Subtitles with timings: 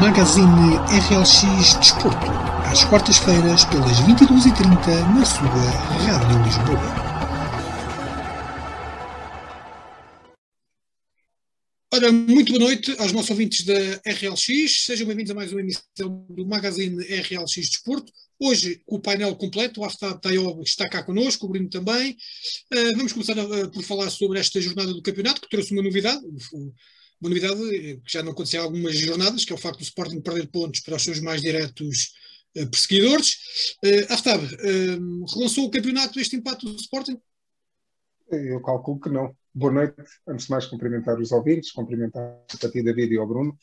[0.00, 2.26] Magazine RLX Desporto,
[2.70, 7.12] às quartas-feiras, pelas 22h30, na sua Rádio Lisboa.
[11.92, 13.74] Ora, muito boa noite aos nossos ouvintes da
[14.06, 18.12] RLX, sejam bem-vindos a mais uma emissão do Magazine RLX Desporto.
[18.40, 22.16] Hoje, com o painel completo, o Aftad Tayob está cá connosco, o Bruno também.
[22.72, 26.22] Uh, vamos começar uh, por falar sobre esta jornada do campeonato, que trouxe uma novidade,
[27.22, 29.84] uma novidade eh, que já não acontecia há algumas jornadas, que é o facto do
[29.84, 32.12] Sporting perder pontos para os seus mais diretos
[32.56, 33.76] uh, perseguidores.
[33.84, 37.16] Uh, Aftab, uh, relançou o campeonato este empate do Sporting?
[38.28, 39.34] Eu calculo que não.
[39.54, 40.02] Boa noite.
[40.26, 43.56] Antes de mais, cumprimentar os ouvintes, cumprimentar a ti, David, e ao Bruno.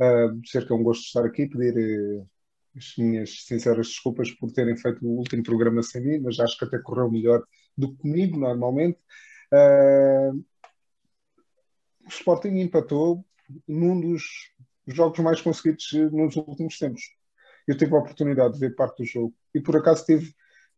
[0.00, 2.28] Uh, dizer que é um gosto estar aqui, pedir uh,
[2.76, 6.64] as minhas sinceras desculpas por terem feito o último programa sem mim, mas acho que
[6.64, 7.44] até correu melhor
[7.78, 8.98] do que comigo, normalmente.
[9.52, 10.44] Uh,
[12.04, 13.24] o Sporting empatou
[13.66, 14.22] num dos
[14.86, 17.02] jogos mais conseguidos nos últimos tempos.
[17.66, 20.28] Eu tive a oportunidade de ver parte do jogo e por acaso tive,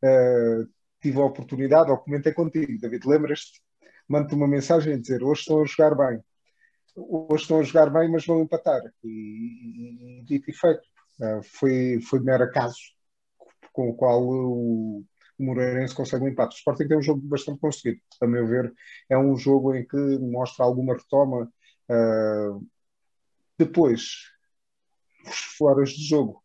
[0.05, 0.69] uh,
[1.01, 3.61] tive a oportunidade, ou comentei contigo, David, lembras-te?
[4.09, 6.23] Mando-te uma mensagem a dizer: hoje estão a jogar bem.
[6.95, 8.81] Hoje estão a jogar bem, mas vão empatar.
[9.05, 10.83] E, e dito e feito.
[11.21, 12.77] Uh, foi, foi mero acaso
[13.73, 15.05] com o qual o,
[15.39, 16.55] o Moreirense consegue um empate.
[16.55, 18.73] O Sporting tem um jogo bastante conseguido, a meu ver.
[19.09, 21.51] É um jogo em que mostra alguma retoma.
[21.89, 22.67] Uh,
[23.59, 24.31] depois,
[25.27, 26.43] os foras de jogo,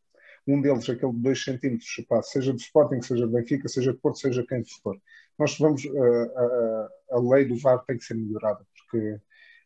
[0.47, 1.89] um deles, aquele de 2 centímetros,
[2.23, 4.97] seja do Sporting, seja do Benfica, seja de Porto, seja quem for.
[5.37, 9.19] Nós vamos, uh, a, a, lei do VAR tem que ser melhorada, porque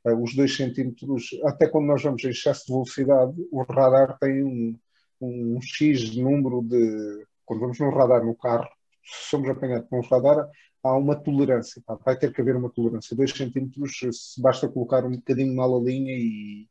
[0.06, 4.44] uh, os 2 centímetros, até quando nós vamos em excesso de velocidade, o radar tem
[4.44, 4.78] um,
[5.22, 7.26] um X número de.
[7.46, 8.68] Quando vamos no radar no carro,
[9.06, 10.50] somos apanhados com um radar,
[10.84, 13.16] há uma tolerância, vai ter que haver uma tolerância.
[13.16, 16.68] 2 centímetros, basta colocar um bocadinho mal a linha e,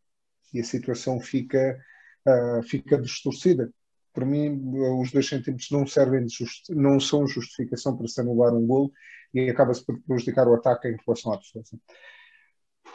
[0.52, 1.78] e a situação fica,
[2.26, 3.72] uh, fica distorcida.
[4.12, 4.60] Para mim,
[5.00, 8.92] os 2 centímetros não servem just, não são justificação para se anular um golo
[9.32, 11.76] e acaba-se por prejudicar o ataque em relação à defesa.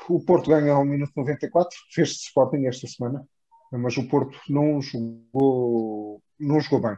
[0.07, 3.27] O Porto ganha ao minuto 94, fez-se Sporting esta semana,
[3.71, 6.97] mas o Porto não jogou, não jogou bem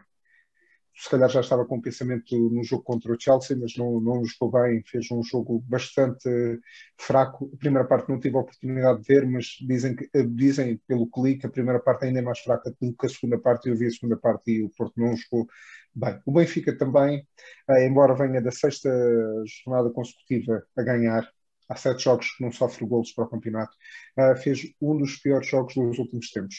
[0.96, 4.24] se calhar já estava com o pensamento no jogo contra o Chelsea, mas não, não
[4.26, 6.30] jogou bem, fez um jogo bastante
[6.98, 7.50] fraco.
[7.54, 11.08] A primeira parte não tive a oportunidade de ver, mas dizem, que, eh, dizem pelo
[11.10, 13.88] clique, a primeira parte ainda é mais fraca do que a segunda parte, eu vi
[13.88, 15.48] a segunda parte e o Porto não jogou
[15.96, 16.20] bem.
[16.26, 17.28] O Benfica também,
[17.70, 18.90] eh, embora venha da sexta
[19.66, 21.28] jornada consecutiva a ganhar,
[21.70, 23.76] há sete jogos que não sofre golos para o campeonato,
[24.18, 26.56] eh, fez um dos piores jogos dos últimos tempos.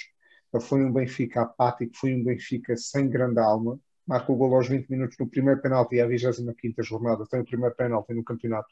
[0.63, 4.89] Foi um Benfica apático, foi um Benfica sem grande alma, marca o gol aos 20
[4.89, 8.69] minutos no primeiro penalti à 25 jornada, tem o primeiro penalti no campeonato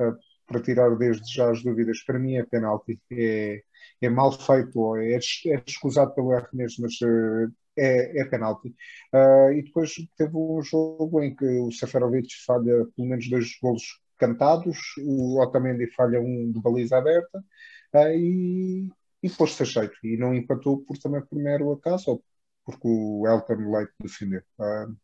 [0.00, 2.02] uh, para tirar desde já as dúvidas.
[2.02, 3.62] Para mim é penalti, é,
[4.00, 8.74] é mal feito, é, é escusado pelo mesmo, mas uh, é, é penalti.
[9.12, 14.00] Uh, e depois teve um jogo em que o Seferovic falha pelo menos dois golos
[14.18, 17.42] cantados, o Otamendi falha um de baliza aberta
[18.14, 18.88] e,
[19.22, 19.96] e pôs-se a jeito.
[20.04, 22.24] E não empatou por também por mero acaso, ou
[22.64, 24.42] porque o Elton Leite defendeu.
[24.58, 24.96] Uh,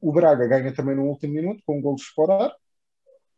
[0.00, 2.52] o Braga ganha também no último minuto com um gol de explorar.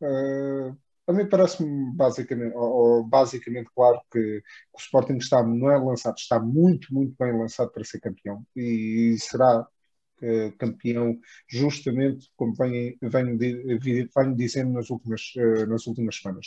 [0.01, 0.77] Uh,
[1.11, 4.43] a mim parece-me basicamente, ou, basicamente claro que
[4.73, 9.17] o Sporting está, não é lançado, está muito, muito bem lançado para ser campeão e
[9.19, 16.47] será uh, campeão justamente como venho, venho, venho dizendo nas últimas, uh, nas últimas semanas.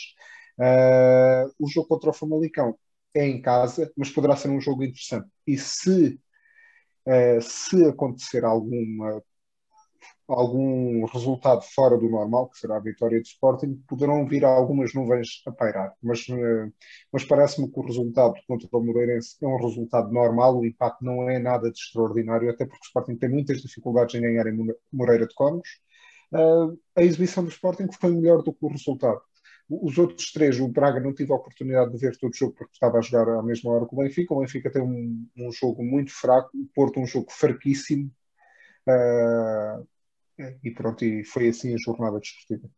[0.58, 2.78] Uh, o jogo contra o Famalicão
[3.14, 5.28] é em casa, mas poderá ser um jogo interessante.
[5.46, 6.18] E se
[7.06, 9.22] Uh, se acontecer alguma,
[10.26, 15.42] algum resultado fora do normal, que será a vitória de Sporting, poderão vir algumas nuvens
[15.46, 15.94] a pairar.
[16.02, 16.72] Mas, uh,
[17.12, 21.28] mas parece-me que o resultado contra o Moreirense é um resultado normal, o impacto não
[21.28, 25.26] é nada de extraordinário, até porque o Sporting tem muitas dificuldades em ganhar em Moreira
[25.26, 25.68] de Cónegos.
[26.32, 29.20] Uh, a exibição do Sporting foi melhor do que o resultado.
[29.68, 32.72] Os outros três, o Braga não tive a oportunidade de ver todo o jogo porque
[32.74, 34.34] estava a jogar à mesma hora que o Benfica.
[34.34, 38.12] O Benfica tem um, um jogo muito fraco, o Porto um jogo fraquíssimo.
[38.86, 39.86] Uh,
[40.62, 42.68] e pronto, e foi assim a jornada desportiva.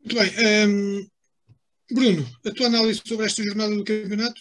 [0.00, 0.68] Muito bem.
[0.68, 1.08] Um,
[1.90, 4.40] Bruno, a tua análise sobre esta jornada do campeonato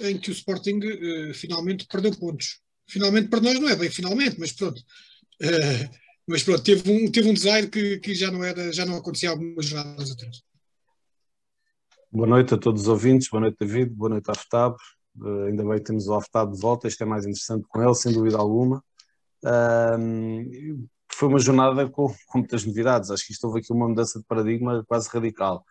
[0.00, 2.60] em que o Sporting uh, finalmente perdeu pontos.
[2.88, 4.80] Finalmente para nós não é bem finalmente, mas pronto.
[5.42, 8.96] Uh, mas pronto, teve um, teve um design que, que já, não era, já não
[8.96, 10.42] acontecia algumas jornadas atrás.
[12.10, 14.76] Boa noite a todos os ouvintes, boa noite David, boa noite Aftab.
[15.16, 17.94] Uh, ainda bem que temos o Aftab de volta, isto é mais interessante com ele,
[17.94, 18.82] sem dúvida alguma.
[19.44, 24.18] Uh, foi uma jornada com, com, muitas novidades, acho que isto houve aqui uma mudança
[24.18, 25.64] de paradigma quase radical.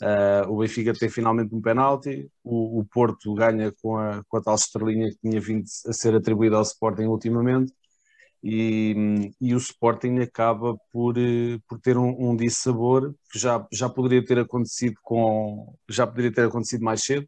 [0.00, 4.40] Uh, o Benfica tem finalmente um penalti, o, o, Porto ganha com a, com a
[4.40, 7.72] tal estrelinha que tinha vindo a ser atribuída ao Sporting ultimamente,
[8.42, 11.14] e, e o Sporting acaba por,
[11.68, 16.46] por ter um, um dissabor que já, já poderia ter acontecido com já poderia ter
[16.46, 17.26] acontecido mais cedo,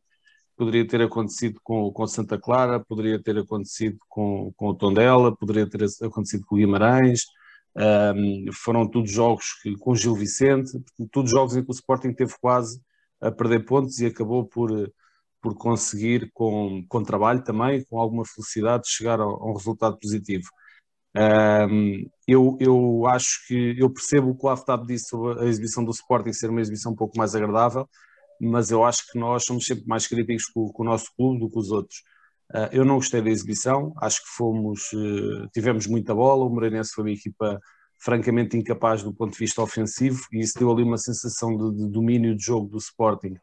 [0.57, 5.69] poderia ter acontecido com, com Santa Clara, poderia ter acontecido com, com o Tondela, poderia
[5.69, 7.23] ter acontecido com o Guimarães,
[7.77, 10.73] um, foram todos jogos que, com Gil Vicente,
[11.11, 12.81] todos jogos em que o Sporting teve quase
[13.21, 14.71] a perder pontos e acabou por,
[15.41, 20.49] por conseguir, com, com trabalho também, com alguma felicidade, chegar a, a um resultado positivo.
[21.17, 25.85] Um, eu, eu acho que eu percebo o que o Aftab disse sobre a exibição
[25.85, 27.89] do Sporting ser uma exibição um pouco mais agradável,
[28.41, 31.51] mas eu acho que nós somos sempre mais críticos com, com o nosso clube do
[31.51, 31.99] que os outros.
[32.53, 36.93] Uh, eu não gostei da exibição, acho que fomos, uh, tivemos muita bola, o Moreirense
[36.95, 37.61] foi uma equipa
[37.99, 41.91] francamente incapaz do ponto de vista ofensivo e isso deu ali uma sensação de, de
[41.91, 43.37] domínio de jogo do Sporting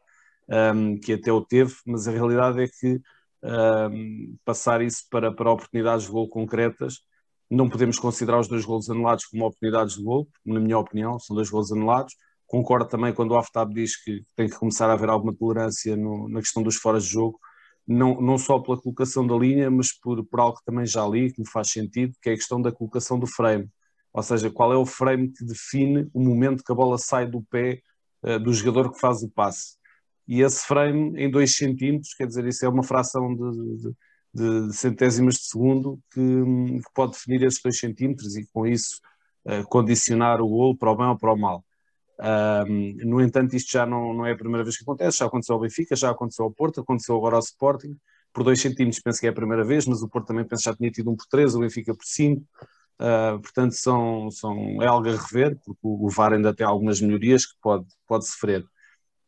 [0.48, 3.00] um, que até o teve, mas a realidade é que
[3.42, 7.02] um, passar isso para, para oportunidades de gol concretas
[7.50, 11.34] não podemos considerar os dois golos anulados como oportunidades de gol, na minha opinião, são
[11.34, 12.14] dois golos anulados.
[12.46, 16.28] Concordo também quando o Aftab diz que tem que começar a haver alguma tolerância no,
[16.28, 17.38] na questão dos foras de jogo,
[17.86, 21.32] não, não só pela colocação da linha, mas por, por algo que também já li,
[21.32, 23.68] que me faz sentido, que é a questão da colocação do frame.
[24.12, 27.42] Ou seja, qual é o frame que define o momento que a bola sai do
[27.50, 27.80] pé
[28.22, 29.76] uh, do jogador que faz o passe.
[30.26, 33.92] E esse frame em 2 centímetros, quer dizer, isso é uma fração de, de
[34.34, 39.00] de centésimas de segundo que, que pode definir esses 2 centímetros e com isso
[39.46, 41.64] uh, condicionar o gol para o bem ou para o mal.
[43.04, 45.60] No entanto, isto já não, não é a primeira vez que acontece, já aconteceu ao
[45.60, 47.96] Benfica, já aconteceu ao Porto, aconteceu agora ao Sporting,
[48.32, 50.74] por 2 centímetros penso que é a primeira vez, mas o Porto também penso já
[50.74, 55.08] tinha tido um por 3, o Benfica por 5, uh, portanto são, são, é algo
[55.08, 58.64] a rever, porque o, o VAR ainda tem algumas melhorias que pode, pode sofrer.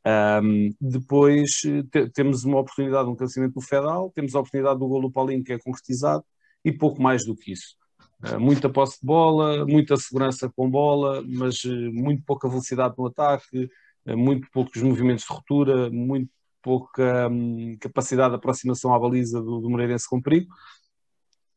[0.07, 4.89] Um, depois te, temos uma oportunidade de um cancelamento do Fedal, temos a oportunidade do
[4.89, 6.25] golo do Paulinho que é concretizado
[6.65, 7.77] e pouco mais do que isso.
[8.25, 13.07] Uh, muita posse de bola, muita segurança com bola, mas uh, muito pouca velocidade no
[13.07, 13.69] ataque,
[14.07, 16.31] uh, muito poucos movimentos de ruptura, muito
[16.63, 20.53] pouca um, capacidade de aproximação à baliza do, do Moreirense com perigo.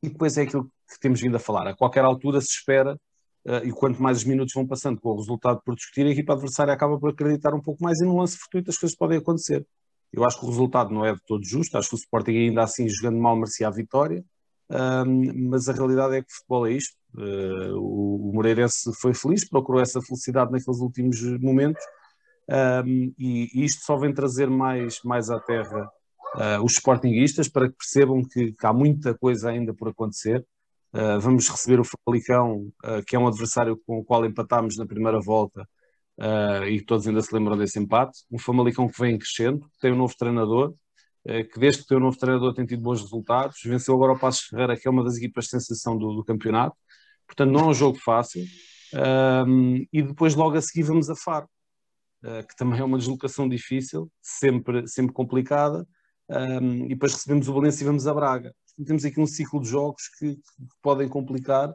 [0.01, 1.67] E depois é aquilo que temos vindo a falar.
[1.67, 2.99] A qualquer altura se espera
[3.63, 6.73] e quanto mais os minutos vão passando com o resultado por discutir, a equipa adversária
[6.73, 9.65] acaba por acreditar um pouco mais e no lance fortuito as coisas podem acontecer.
[10.13, 12.63] Eu acho que o resultado não é de todo justo, acho que o Sporting ainda
[12.63, 14.23] assim jogando mal merecia a vitória,
[15.35, 16.95] mas a realidade é que o futebol é isto.
[17.15, 21.83] Uh, o, Moreirense foi feliz, procurou essa felicidade naqueles últimos momentos
[23.17, 25.91] e, isto só vem trazer mais, mais à terra
[26.35, 30.45] uh, os Sportinguistas para que percebam que, que, há muita coisa ainda por acontecer
[30.93, 34.85] Uh, vamos receber o Famalicão, uh, que é um adversário com o qual empatámos na
[34.85, 35.67] primeira volta
[36.19, 38.19] uh, e todos ainda se lembram desse empate.
[38.31, 40.75] Um Famalicão que vem crescendo, tem um novo treinador,
[41.25, 43.57] que desde que tem um novo treinador tem tido bons resultados.
[43.63, 46.75] Venceu agora o Passos Ferreira, que é uma das equipas de sensação do, do campeonato.
[47.25, 48.43] Portanto, não é um jogo fácil.
[49.93, 51.47] e depois, logo a seguir, vamos a Faro,
[52.21, 55.87] que também é uma deslocação difícil, sempre, sempre complicada.
[56.29, 58.53] E depois recebemos o Valência e vamos a Braga
[58.85, 60.41] temos aqui um ciclo de jogos que, que
[60.81, 61.73] podem complicar,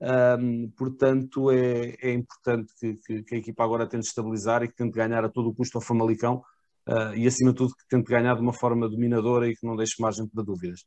[0.00, 4.76] um, portanto é, é importante que, que, que, a equipa agora tente estabilizar e que
[4.76, 6.42] tente ganhar a todo o custo ao Famalicão
[6.88, 9.76] uh, e acima de tudo que tente ganhar de uma forma dominadora e que não
[9.76, 10.84] deixe margem para dúvidas.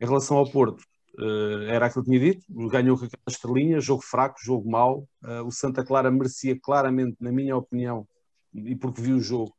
[0.00, 0.82] Em relação ao Porto,
[1.20, 5.46] uh, era aquilo que tinha dito, ganhou com aquela estrelinha, jogo fraco, jogo mau, uh,
[5.46, 8.06] o Santa Clara merecia claramente, na minha opinião,
[8.52, 9.52] e porque vi o jogo,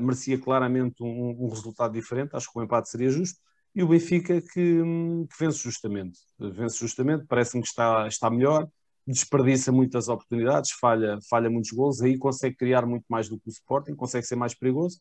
[0.00, 3.40] merecia claramente um, um resultado diferente, acho que o empate seria justo,
[3.74, 4.82] e o Benfica que, que
[5.38, 6.18] vence justamente.
[6.38, 8.68] Vence justamente, parece-me que está, está melhor,
[9.06, 13.50] desperdiça muitas oportunidades, falha, falha muitos gols, aí consegue criar muito mais do que o
[13.50, 15.00] Sporting, consegue ser mais perigoso.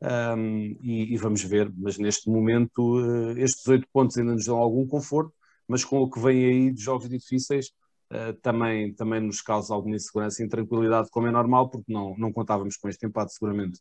[0.00, 4.58] Um, e, e, vamos ver, mas neste momento uh, estes oito pontos ainda nos dão
[4.58, 5.32] algum conforto,
[5.68, 7.68] mas com o que vem aí de jogos difíceis
[8.12, 12.32] uh, também, também nos causa alguma insegurança e intranquilidade, como é normal, porque não, não
[12.32, 13.80] contávamos com este empate seguramente.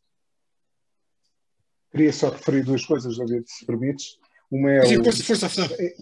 [1.89, 4.19] Queria só referir duas coisas, David, se permites.
[4.51, 5.75] Uma é Sim, o, força, força.
[5.79, 5.95] É,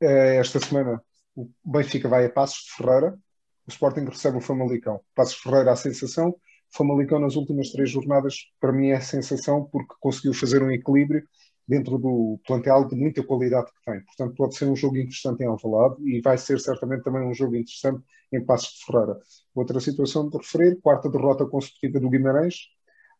[0.00, 1.02] é, esta semana
[1.34, 3.18] o Benfica vai a Passos de Ferreira,
[3.66, 5.00] o Sporting recebe o Famalicão.
[5.14, 6.36] Passos de Ferreira a sensação, o
[6.76, 11.24] Famalicão nas últimas três jornadas para mim é a sensação porque conseguiu fazer um equilíbrio
[11.66, 14.04] dentro do plantel de muita qualidade que tem.
[14.04, 17.56] Portanto, pode ser um jogo interessante em Alvalade e vai ser certamente também um jogo
[17.56, 19.18] interessante em Passos de Ferreira.
[19.54, 22.56] Outra situação de referir, quarta derrota consecutiva do Guimarães,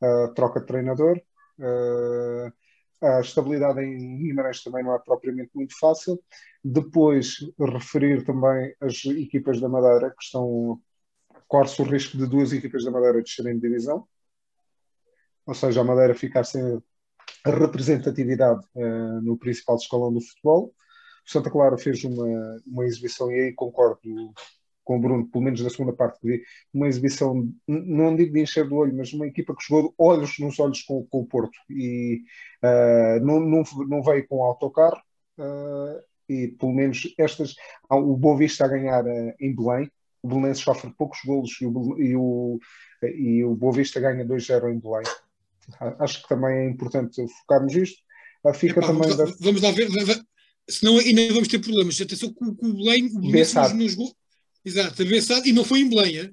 [0.02, 2.52] uh, troca de treinador, uh,
[3.04, 6.18] a estabilidade em Guimarães também não é propriamente muito fácil.
[6.64, 10.80] Depois, referir também as equipas da Madeira que estão.
[11.46, 14.06] corre-se o risco de duas equipas da Madeira descerem de divisão.
[15.46, 16.82] ou seja, a Madeira ficar sem
[17.44, 20.74] representatividade uh, no principal escalão do futebol.
[21.26, 22.26] O Santa Clara fez uma,
[22.66, 23.98] uma exibição, e aí concordo
[24.84, 28.42] com o Bruno, pelo menos na segunda parte que vi, uma exibição, não digo de
[28.42, 31.58] encher do olho, mas uma equipa que jogou olhos nos olhos com, com o Porto
[31.70, 32.22] e
[32.62, 35.00] uh, não, não, não veio com autocarro
[35.38, 37.54] uh, e pelo menos estas,
[37.90, 39.90] o Boa Vista a ganhar uh, em Belém,
[40.22, 42.58] o Belenense sofre poucos golos e o, e o,
[43.02, 45.04] e o Boa Vista ganha 2-0 em Belém.
[45.98, 48.02] Acho que também é importante focarmos isto.
[48.54, 49.24] Fica Epá, também vamos, da...
[49.24, 49.88] lá, vamos lá ver,
[50.68, 52.00] senão ainda vamos ter problemas.
[52.00, 54.14] Atenção que o, o Belém, o jogou
[54.64, 56.30] Exato, a Bessade, e não foi em Belém.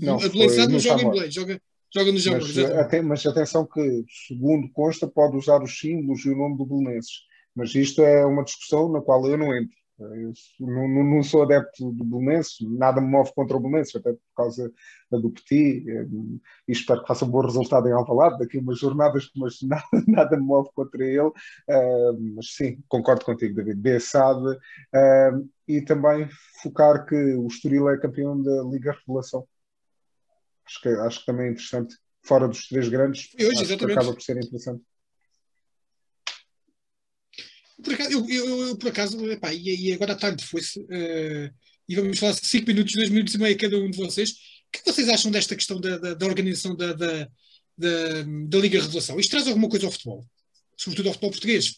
[0.00, 1.60] Não, a Belém não joga em Belém, joga,
[1.94, 2.40] joga no Jamor.
[2.40, 6.64] Mas, até, mas atenção que, segundo consta, pode usar os símbolos e o nome do
[6.64, 7.26] Belenenses.
[7.54, 9.76] Mas isto é uma discussão na qual eu não entro.
[9.98, 14.20] Eu não, não, sou adepto do Belenenses, nada me move contra o Belenenses, até por
[14.36, 14.70] causa
[15.10, 16.06] do Petit, eh,
[16.68, 19.84] e espero que faça um bom resultado em Alvalade, daqui a umas jornadas, mas nada,
[20.06, 21.20] nada me move contra ele.
[21.20, 23.80] Uh, mas sim, concordo contigo, David.
[23.80, 26.28] Bessade, uh, e também
[26.62, 29.48] focar que o Estoril é campeão da Liga Revelação.
[30.66, 34.36] Acho que, acho que também é interessante, fora dos três grandes, hoje, acaba por ser
[34.36, 34.82] interessante.
[37.82, 41.54] Por acaso, eu, eu, eu por acaso, epá, e, e, agora à tarde foi-se, uh,
[41.88, 44.30] e vamos falar 5 minutos, 2 minutos e meio cada um de vocês.
[44.30, 44.34] O
[44.72, 47.28] que vocês acham desta questão da, da, da organização da, da,
[47.76, 49.20] da, da, Liga Revelação?
[49.20, 50.24] Isto traz alguma coisa ao futebol?
[50.76, 51.74] Sobretudo ao futebol português?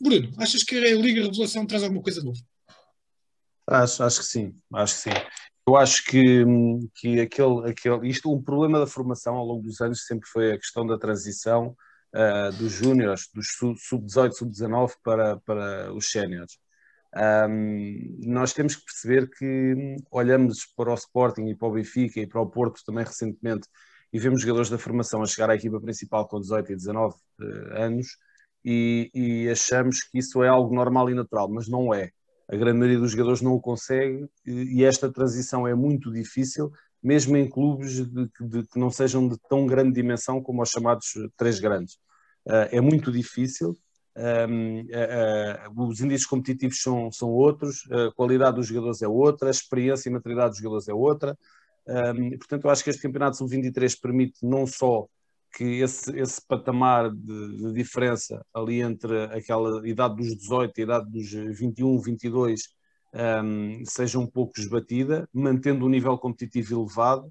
[0.00, 2.38] Bruno, achas que a Liga Revelação traz alguma coisa nova?
[3.66, 5.16] Acho, acho que sim, acho que sim.
[5.66, 6.44] Eu acho que,
[6.94, 10.56] que aquele, aquele, isto, um problema da formação ao longo dos anos sempre foi a
[10.56, 11.76] questão da transição
[12.14, 16.58] uh, dos júniores, dos sub-18, sub-19 para, para os séniores.
[17.16, 22.26] Um, nós temos que perceber que olhamos para o Sporting e para o Benfica e
[22.26, 23.66] para o Porto também recentemente
[24.12, 27.44] e vemos jogadores da formação a chegar à equipa principal com 18 e 19 uh,
[27.76, 28.16] anos
[28.64, 32.10] e, e, achamos que isso é algo normal e natural, mas não é.
[32.50, 36.70] A grande maioria dos jogadores não o consegue e esta transição é muito difícil
[37.02, 41.14] mesmo em clubes de, de, que não sejam de tão grande dimensão como os chamados
[41.36, 41.94] três grandes.
[42.46, 43.76] Uh, é muito difícil,
[44.16, 49.48] um, uh, uh, os índices competitivos são, são outros, a qualidade dos jogadores é outra,
[49.48, 51.38] a experiência e maturidade dos jogadores é outra.
[51.86, 55.06] Um, portanto, eu acho que este campeonato sub-23 permite não só
[55.56, 60.84] que esse, esse patamar de, de, diferença ali entre aquela idade dos 18 e a
[60.84, 62.77] idade dos 21, 22
[63.14, 67.26] um, seja um pouco esbatida, mantendo um nível competitivo elevado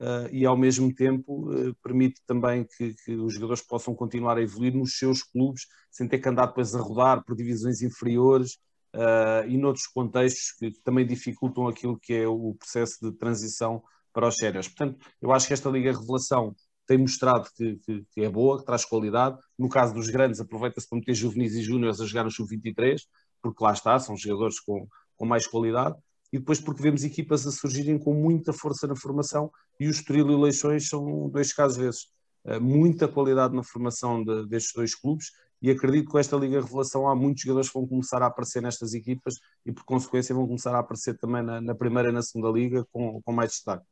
[0.00, 4.42] uh, e ao mesmo tempo uh, permite também que, que, os jogadores possam continuar a
[4.42, 8.54] evoluir nos seus clubes sem ter que andar depois a rodar por divisões inferiores
[8.94, 13.82] uh, e noutros contextos que, também dificultam aquilo que é o processo de transição
[14.12, 14.68] para os sérios.
[14.68, 16.54] Portanto, eu acho que esta Liga Revelação
[16.86, 19.36] tem mostrado que, que, que, é boa, que traz qualidade.
[19.58, 23.02] No caso dos grandes, aproveita-se para meter juvenis e júniores a jogar no sub-23,
[23.42, 25.96] porque lá está, são jogadores com, com mais qualidade,
[26.32, 30.30] e depois porque vemos equipas a surgirem com muita força na formação, e o Estoril
[30.30, 32.04] e o Leixões são dois casos desses.
[32.44, 35.26] Uh, muita qualidade na formação de, destes dois clubes,
[35.60, 38.62] e acredito que com esta Liga Revelação há muitos jogadores que vão começar a aparecer
[38.62, 39.34] nestas equipas
[39.66, 42.86] e por consequência vão começar a aparecer também na, na primeira e na segunda liga
[42.92, 43.84] com, com mais destaque.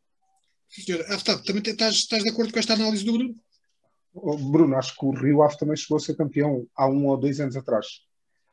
[0.69, 3.35] Senhor, ah, também estás, estás de acordo com esta análise do Bruno?
[4.51, 7.39] Bruno, acho que o Rio Ave também chegou a ser campeão há um ou dois
[7.41, 7.87] anos atrás.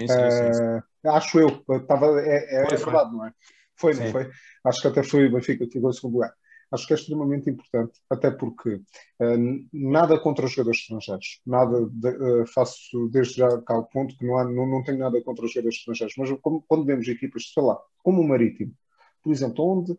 [0.02, 3.34] Sim, sim, sim, uh, acho eu, estava, é, é, foi, é verdade, não é?
[3.76, 4.30] Foi, não foi?
[4.66, 6.34] Acho que até foi o Benfica que ficou em segundo lugar.
[6.72, 12.10] Acho que é extremamente importante, até porque uh, nada contra os jogadores estrangeiros, nada de,
[12.10, 15.46] uh, faço desde já cá o ponto que não, há, não, não tenho nada contra
[15.46, 18.74] os jogadores estrangeiros, mas como, quando vemos equipas, sei lá, como o Marítimo,
[19.22, 19.96] por exemplo, onde,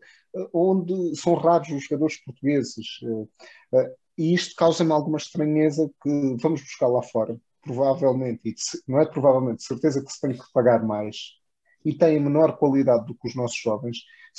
[0.53, 2.99] onde são raros os jogadores portugueses,
[4.17, 8.55] e isto causa-me alguma estranheza que vamos buscar lá fora provavelmente, e
[8.87, 11.17] não é provavelmente, certeza que se tem que pagar mais
[11.83, 13.97] e têm menor qualidade do que os nossos jovens,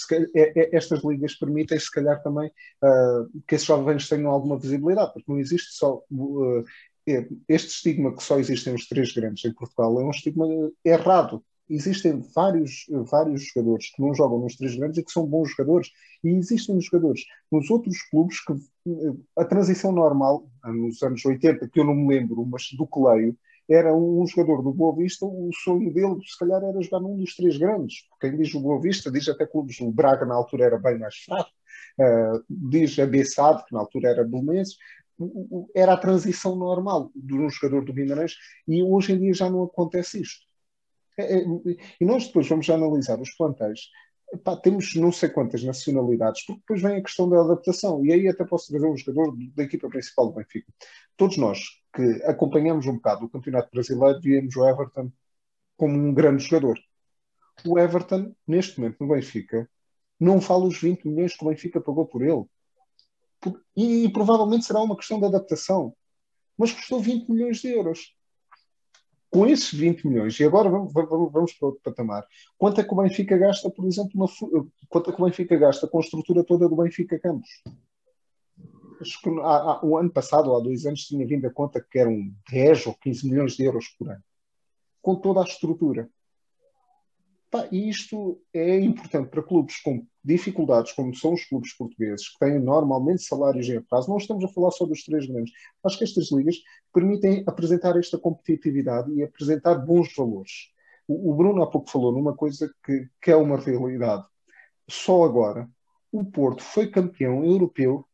[0.08, 4.58] calhar, é, é, estas ligas permitem, se calhar, também uh, que esses jovens tenham alguma
[4.58, 6.02] visibilidade, porque não existe só.
[6.10, 6.64] Uh,
[7.48, 10.44] este estigma que só existem os três grandes em Portugal é um estigma
[10.84, 15.50] errado existem vários, vários jogadores que não jogam nos três grandes e que são bons
[15.50, 15.90] jogadores.
[16.22, 18.54] E existem jogadores nos outros clubes que
[19.36, 23.36] a transição normal, nos anos 80, que eu não me lembro, mas do que leio,
[23.68, 27.34] era um, jogador do Boa Vista, o sonho dele, se calhar, era jogar num dos
[27.34, 28.04] três grandes.
[28.20, 31.16] Quem diz o Boa Vista, diz até clubes, o Braga na altura era bem mais
[31.16, 31.50] fraco,
[31.98, 34.76] uh, diz a Bessade, que na altura era Belenenses,
[35.74, 38.36] era a transição normal de um jogador do Guimarães
[38.68, 40.45] e hoje em dia já não acontece isto.
[41.18, 41.44] É, é,
[42.00, 43.88] e nós depois vamos analisar os plantéis
[44.32, 48.28] Epá, temos não sei quantas nacionalidades, porque depois vem a questão da adaptação, e aí
[48.28, 50.72] até posso trazer um jogador da equipa principal do Benfica.
[51.16, 51.60] Todos nós
[51.94, 55.12] que acompanhamos um bocado o Campeonato Brasileiro, víamos o Everton
[55.76, 56.78] como um grande jogador.
[57.64, 59.70] O Everton, neste momento no Benfica,
[60.18, 62.44] não fala os 20 milhões que o Benfica pagou por ele.
[63.76, 65.94] E, e provavelmente será uma questão de adaptação.
[66.58, 68.15] Mas custou 20 milhões de euros
[69.36, 72.26] com esses 20 milhões, e agora vamos, vamos, vamos, para outro patamar,
[72.56, 74.30] quanto é que o Benfica gasta, por exemplo,
[74.88, 77.50] quanto é que o Benfica gasta com a estrutura toda do Benfica Campos?
[78.98, 81.86] Acho que há, há, o ano passado, ou há dois anos, tinha vindo a conta
[81.86, 84.24] que eram 10 ou 15 milhões de euros por ano,
[85.02, 86.08] com toda a estrutura.
[87.72, 92.58] E isto é importante para clubes com dificuldades, como são os clubes portugueses, que têm
[92.58, 94.10] normalmente salários em atraso.
[94.10, 95.52] Não estamos a falar só dos três grandes.
[95.84, 96.56] Acho que estas ligas
[96.92, 100.70] permitem apresentar esta competitividade e apresentar bons valores.
[101.06, 104.26] O, o Bruno há pouco falou numa coisa que, que é uma realidade.
[104.88, 105.68] Só agora,
[106.10, 108.04] o Porto foi campeão europeu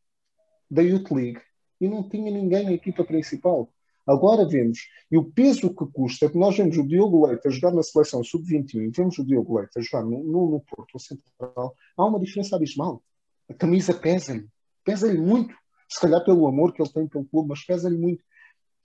[0.69, 1.41] da Youth League
[1.81, 3.72] e não tinha ninguém na equipa principal.
[4.05, 4.79] Agora vemos,
[5.09, 8.21] e o peso que custa, que nós vemos o Diogo Leite a jogar na seleção
[8.23, 12.19] sub-21 e vemos o Diogo Leite a jogar no, no, no Porto Central, há uma
[12.19, 13.01] diferença abismal.
[13.49, 14.45] A camisa pesa-lhe,
[14.83, 15.55] pesa-lhe muito,
[15.87, 18.23] se calhar pelo amor que ele tem pelo clube, mas pesa-lhe muito.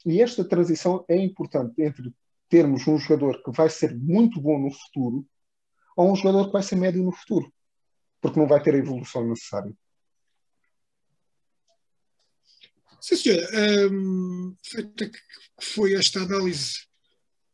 [0.06, 2.14] E esta transição é importante entre
[2.48, 5.26] termos um jogador que vai ser muito bom no futuro
[5.96, 7.52] ou um jogador que vai ser médio no futuro,
[8.20, 9.74] porque não vai ter a evolução necessária.
[13.00, 13.48] Sim, senhora.
[13.90, 15.18] Um, feita que
[15.60, 16.80] foi esta análise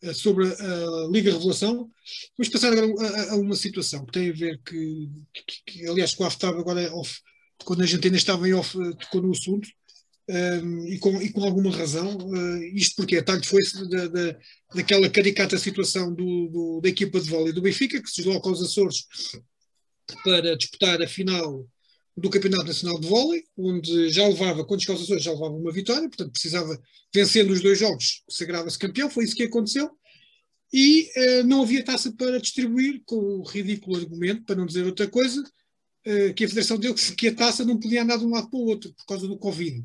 [0.03, 1.91] uh, sobre a, Liga Revelação,
[2.37, 6.25] vamos passar agora a, uma situação que tem a ver que, que, que aliás, com
[6.25, 7.21] a AFTAB agora é off,
[7.65, 9.69] quando a gente ainda estava em off, eh, tocou no assunto,
[10.29, 12.17] um, e, com, e, com, alguma razão.
[12.17, 14.39] Uh, isto porque a talho foi da, da,
[14.75, 18.63] daquela caricata situação do, do, da equipa de vôlei do Benfica, que se desloca aos
[18.63, 19.07] Açores
[20.23, 21.67] para disputar a final
[22.17, 26.09] do Campeonato Nacional de Vôlei, onde já levava, quando chegou aos já levava uma vitória,
[26.09, 26.81] portanto precisava,
[27.13, 29.91] vencendo os dois jogos, sagrava-se campeão, foi isso que aconteceu,
[30.73, 35.09] e uh, não havia taça para distribuir, com o ridículo argumento, para não dizer outra
[35.09, 38.31] coisa, uh, que a Federação deu que, que a taça não podia andar de um
[38.31, 39.85] lado para o outro, por causa do Covid.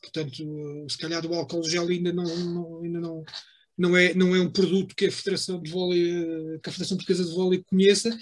[0.00, 3.24] Portanto, uh, se calhar o álcool gel ainda não, não, ainda não,
[3.76, 7.24] não é, não é um produto que a Federação de Vôlei, que a Federação Portuguesa
[7.24, 8.16] de Vôlei conheça,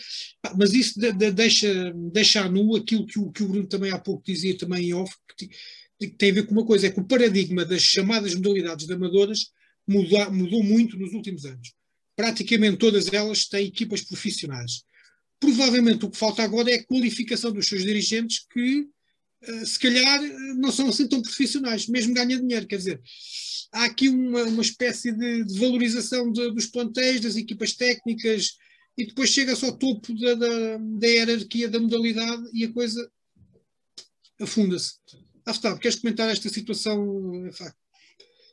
[0.57, 3.91] mas isso de, de, deixa, deixa à nu aquilo que o, que o Bruno também
[3.91, 5.51] há pouco dizia também em off, que,
[6.09, 9.53] tem a ver com uma coisa, é que o paradigma das chamadas modalidades de amadoras
[9.87, 11.73] mudou, mudou muito nos últimos anos.
[12.17, 14.83] Praticamente todas elas têm equipas profissionais.
[15.39, 18.87] Provavelmente o que falta agora é a qualificação dos seus dirigentes que,
[19.65, 20.21] se calhar,
[20.57, 23.01] não são assim tão profissionais, mesmo ganham dinheiro, quer dizer,
[23.73, 28.57] há aqui uma, uma espécie de, de valorização de, dos plantéis, das equipas técnicas,
[28.97, 33.11] e depois chega-se ao topo da, da, da, hierarquia da modalidade e a coisa
[34.41, 34.95] afunda-se.
[35.47, 37.51] Aftab, queres comentar esta situação?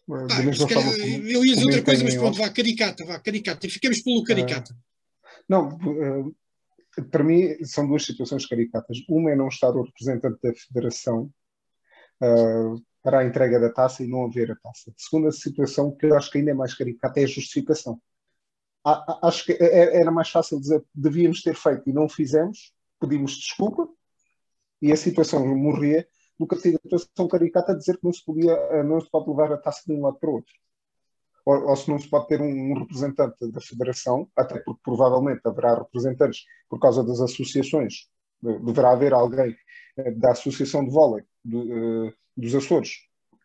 [0.07, 4.01] Pá, calhar, eu ia dizer outra coisa, mas pronto, vá, caricata, vá, caricata, e ficamos
[4.01, 4.73] pelo caricata.
[4.73, 4.77] Uh,
[5.47, 6.35] não, uh,
[7.11, 8.97] para mim são duas situações caricatas.
[9.07, 11.31] Uma é não estar o representante da federação
[12.21, 14.93] uh, para a entrega da taça e não haver a taça.
[14.97, 18.01] Segunda situação, que eu acho que ainda é mais caricata, é a justificação.
[19.21, 23.89] Acho que é, era mais fácil dizer devíamos ter feito e não fizemos, pedimos desculpa
[24.81, 26.07] e a situação morria
[26.39, 29.51] do que a situação caricata dizer que não se, podia, eh, não se pode levar
[29.51, 30.53] a taça de um lado para o outro.
[31.49, 36.43] Ou, se não se pode ter um, representante da federação, até porque provavelmente haverá representantes
[36.69, 38.07] por causa das associações,
[38.39, 39.55] deverá haver alguém
[39.97, 42.91] eh, da associação de vôlei, de, uh, dos Açores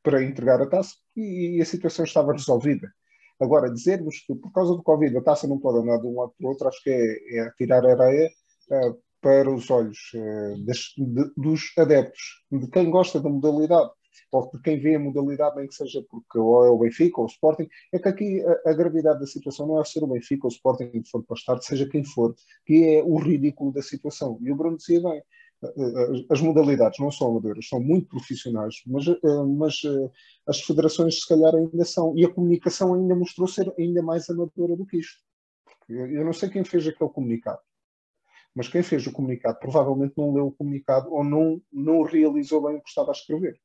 [0.02, 2.92] para entregar a taça e, a situação estava resolvida.
[3.40, 6.34] Agora, dizermos que por causa do Covid a taça não pode andar de um lado
[6.36, 8.30] para o outro, acho que é, é areia
[9.22, 9.98] para os olhos
[10.66, 13.90] das, de, dos adeptos, de quem gosta da modalidade,
[14.32, 17.26] ou de quem vê a modalidade, nem que seja porque ou é o Benfica ou
[17.26, 20.46] o Sporting, é que aqui a, a gravidade da situação não é ser o Benfica
[20.46, 22.34] ou o Sporting que for para estar, seja quem for,
[22.66, 24.38] que é o ridículo da situação.
[24.42, 25.22] E o Bruno dizia bem,
[26.30, 29.18] as modalidades não são amadoras, são muito profissionais, mas, eh,
[29.56, 30.10] mas eh,
[30.46, 34.76] as federações se calhar ainda são, e a comunicação ainda mostrou ser ainda mais amadora
[34.76, 35.20] do que isto.
[35.88, 37.60] Eu não sei quem fez aquele comunicado,
[38.54, 42.76] mas quem fez o comunicado provavelmente não leu o comunicado ou não, não realizou bem
[42.76, 43.58] o que estava a escrever.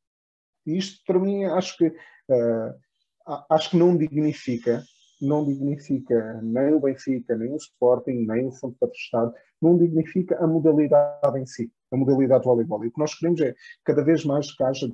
[0.65, 4.84] E isto para mim acho que uh, acho que não dignifica
[5.22, 10.48] não dignifica nem o Benfica, nem o Sporting, nem o Fundo Patrocinado, não dignifica a
[10.48, 12.84] modalidade em si, a modalidade de voleibol.
[12.84, 14.88] E o que nós queremos é cada vez mais que haja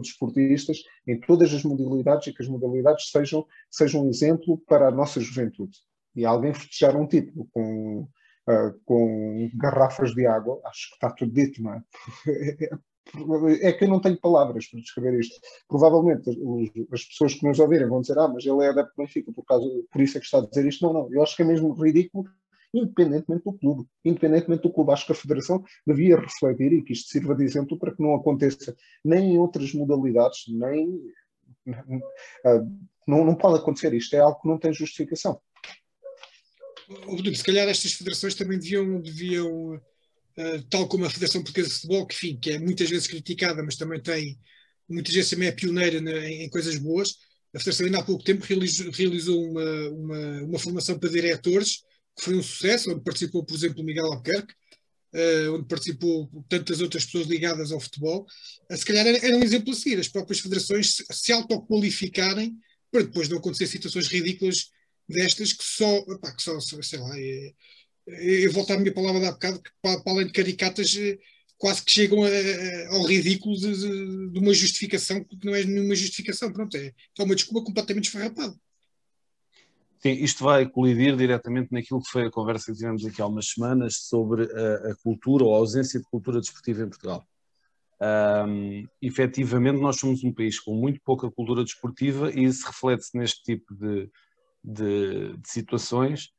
[0.00, 4.90] desportistas em todas as modalidades e que as modalidades sejam, sejam um exemplo para a
[4.90, 5.78] nossa juventude.
[6.16, 8.00] E alguém festejar um título com
[8.48, 11.82] uh, com garrafas de água, acho que está tudo dito, não é?
[13.60, 15.40] é que eu não tenho palavras para descrever isto.
[15.66, 19.02] Provavelmente os, as pessoas que nos ouvirem vão dizer, ah, mas ele é adepto do
[19.02, 20.84] Benfica, por, causa, por isso é que está a dizer isto.
[20.84, 22.24] Não, não, eu acho que é mesmo ridículo,
[22.72, 23.86] independentemente do clube.
[24.04, 27.78] Independentemente do clube, acho que a Federação devia refletir e que isto sirva de exemplo
[27.78, 30.86] para que não aconteça nem em outras modalidades, nem.
[31.66, 33.92] Uh, não, não pode acontecer.
[33.94, 35.40] Isto é algo que não tem justificação.
[37.34, 39.80] Se calhar estas federações também deviam, deviam
[40.38, 43.60] eh, tal como a Federação Portuguesa de Futebol, que, enfim, que é muitas vezes criticada,
[43.60, 44.38] mas também tem,
[44.88, 47.16] muitas vezes também é pioneira em, em, coisas boas.
[47.52, 51.78] A Federação ainda há pouco tempo realizou, realizou uma, uma, uma, formação para diretores,
[52.16, 54.54] que foi um sucesso, onde participou, por exemplo, Miguel Albuquerque,
[55.14, 58.24] uh, onde participou tantas outras pessoas ligadas ao futebol.
[58.70, 62.56] Uh, se calhar era, era, um exemplo a seguir, as próprias federações se, se autoqualificarem
[62.92, 64.70] para depois não acontecer situações ridículas
[65.08, 67.52] destas que só, que só sei lá, é,
[68.10, 71.18] eu volto à minha palavra de há bocado, que para, para além de caricatas, eh,
[71.58, 75.64] quase que chegam a, a, ao ridículo de, de, de, uma justificação que não é
[75.64, 76.52] nenhuma justificação.
[76.52, 78.54] Pronto, é, é uma desculpa completamente esfarrapada.
[80.00, 83.48] Sim, isto vai colidir diretamente naquilo que foi a conversa que tivemos aqui há umas
[83.48, 87.26] semanas sobre a, a cultura ou a ausência de cultura desportiva em Portugal.
[88.00, 93.42] Um, efetivamente, nós somos um país com muito pouca cultura desportiva e isso reflete-se neste
[93.42, 94.08] tipo de,
[94.62, 96.30] de, de situações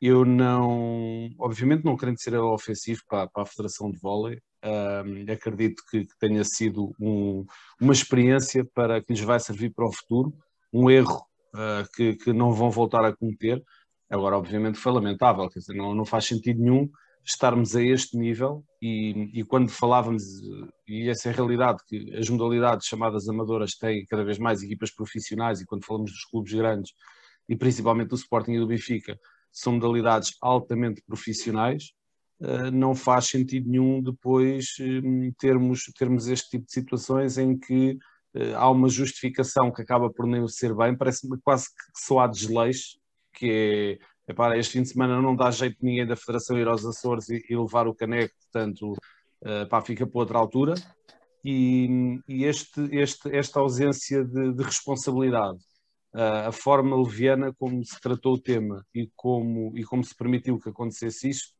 [0.00, 5.82] eu não, obviamente não querendo ser ofensivo para, para a Federação de Vôlei, um, acredito
[5.90, 7.44] que, que, tenha sido um,
[7.80, 10.32] uma experiência para que lhes vai servir para o futuro,
[10.72, 11.22] um erro
[11.54, 13.62] uh, que, que, não vão voltar a cometer.
[14.08, 16.88] Agora, obviamente, foi lamentável, quer dizer, não, não faz sentido nenhum
[17.24, 20.22] estarmos a este nível e, e, quando falávamos,
[20.88, 24.90] e essa é a realidade, que as modalidades chamadas amadoras têm cada vez mais equipas
[24.90, 26.92] profissionais e quando falamos dos clubes grandes
[27.48, 29.18] e principalmente do Sporting e do Benfica,
[29.52, 31.92] são modalidades altamente profissionais,
[32.40, 37.98] eh, não faz sentido nenhum depois hum, termos, termos este tipo de situações em que
[38.34, 42.26] eh, há uma justificação que acaba por nem ser bem, parece-me quase que só há
[42.26, 42.98] desleixo,
[43.34, 46.84] que é, epá, este fim de semana não dá jeito ninguém da Federação ir aos
[46.84, 48.94] Açores e, e levar o caneco, portanto,
[49.44, 50.74] eh, pá, fica para outra altura.
[51.44, 55.58] E, e este, este, esta ausência de, de responsabilidade
[56.12, 60.68] a forma leviana como se tratou o tema e como, e como se permitiu que
[60.68, 61.54] acontecesse isto,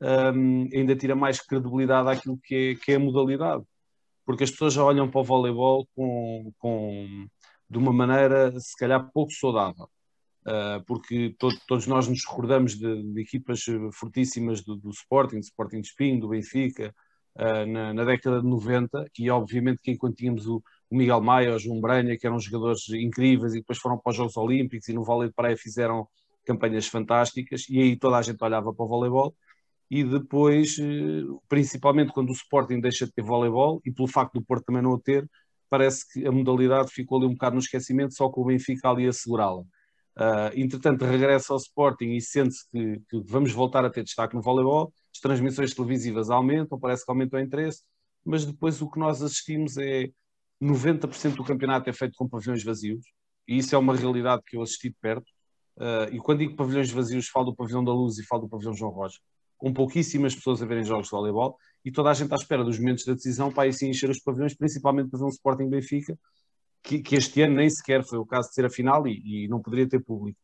[0.00, 3.64] um, ainda tira mais credibilidade àquilo que é, que é a modalidade.
[4.24, 7.26] Porque as pessoas já olham para o voleibol com, com,
[7.68, 9.88] de uma maneira, se calhar, pouco saudável.
[10.42, 11.34] Uh, porque
[11.66, 16.20] todos nós nos recordamos de, de equipas fortíssimas do, do, Sporting, do Sporting de Espinho,
[16.20, 16.94] do Benfica,
[17.36, 21.54] uh, na, na, década de 90, e obviamente que enquanto tínhamos o, o Miguel Maia,
[21.54, 24.92] o João Branha, que eram jogadores incríveis e depois foram para os Jogos Olímpicos e
[24.92, 26.06] no vôlei de praia fizeram
[26.44, 29.34] campanhas fantásticas e aí toda a gente olhava para o voleibol
[29.90, 34.42] e depois, eh, principalmente quando o Sporting deixa de ter voleibol e pelo facto do
[34.42, 35.28] Porto também não o ter,
[35.68, 39.06] parece que a modalidade ficou ali um bocado no esquecimento, só com o Benfica ali
[39.06, 39.62] a segurá-la.
[40.18, 44.40] Uh, entretanto, regressa ao Sporting e sente-se que, que, vamos voltar a ter destaque no
[44.40, 47.82] voleibol, as transmissões televisivas aumentam, parece que aumentou o interesse,
[48.24, 50.10] mas depois o que nós assistimos é
[50.62, 53.04] 90% do campeonato é feito com pavilhões vazios,
[53.46, 55.26] e isso é uma realidade que eu assisti de perto.
[55.76, 58.74] Uh, e quando digo pavilhões vazios, falo do pavilhão da Luz e falo do pavilhão
[58.74, 59.20] João Rocha,
[59.58, 62.78] com pouquíssimas pessoas a verem jogos de voleibol, e toda a gente à espera dos
[62.78, 66.18] momentos da decisão para aí sim encher os pavilhões, principalmente ver um Sporting Benfica,
[66.82, 69.48] que, que, este ano nem sequer foi o caso de ser a final e, e
[69.48, 70.38] não poderia ter público.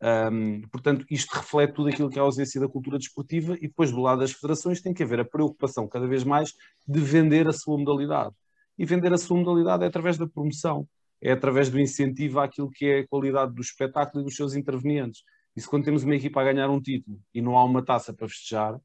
[0.00, 3.90] Um, portanto, isto reflete tudo aquilo que é a ausência da cultura desportiva e depois
[3.90, 6.52] do lado das federações tem que haver a preocupação cada vez mais
[6.86, 8.34] de vender a sua modalidade
[8.78, 10.88] e vender a sua modalidade é através da promoção,
[11.20, 15.22] é através do incentivo àquilo que é a qualidade do espetáculo e dos seus intervenientes.
[15.56, 18.14] E se quando temos uma equipa a ganhar um título e não há uma taça
[18.14, 18.78] para festejar,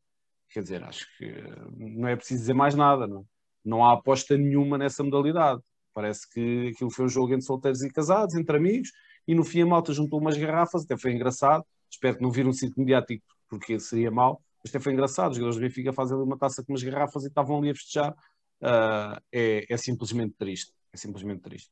[0.49, 1.31] quer dizer, acho que
[1.77, 3.25] não é preciso dizer mais nada, não,
[3.63, 5.61] não há aposta nenhuma nessa modalidade.
[5.93, 8.89] Parece que aquilo foi um jogo entre solteiros e casados, entre amigos,
[9.27, 11.63] e no fim a malta juntou umas garrafas, até foi engraçado.
[11.89, 15.31] Espero que não vire um ciclo mediático, porque seria mau, mas até foi engraçado.
[15.31, 17.75] Os jogadores do Benfica fazem ali uma taça com umas garrafas e estavam ali a
[17.75, 18.15] festejar
[18.63, 20.71] uh, é, é, simplesmente triste.
[20.91, 21.69] É simplesmente triste.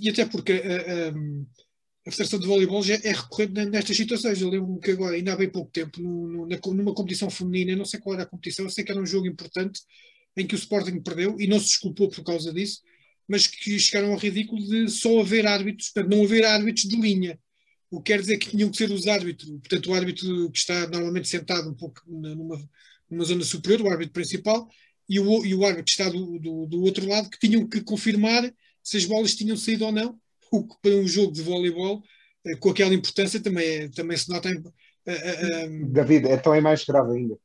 [0.00, 1.46] E até porque uh,
[2.06, 4.40] a Federação de Voleibol já é recorrente nestas situações.
[4.40, 7.84] Eu lembro-me que agora, ainda há bem pouco tempo, no, no, numa competição feminina, não
[7.84, 9.80] sei qual era a competição, eu sei que era um jogo importante
[10.36, 12.80] em que o Sporting perdeu e não se desculpou por causa disso,
[13.28, 17.38] mas que chegaram ao ridículo de só haver árbitros, portanto, não haver árbitros de linha.
[17.90, 20.86] O que quer dizer que tinham que ser os árbitros, portanto, o árbitro que está
[20.88, 22.68] normalmente sentado um pouco numa,
[23.10, 24.68] numa zona superior, o árbitro principal,
[25.12, 28.50] e o, e o árbitro está do, do, do, outro lado que tinham que confirmar
[28.82, 30.18] se as bolas tinham saído ou não,
[30.50, 32.02] o que para um jogo de voleibol,
[32.46, 34.50] eh, com aquela importância, também, é, também se nota
[35.04, 37.36] Uh, David, então é mais grave ainda.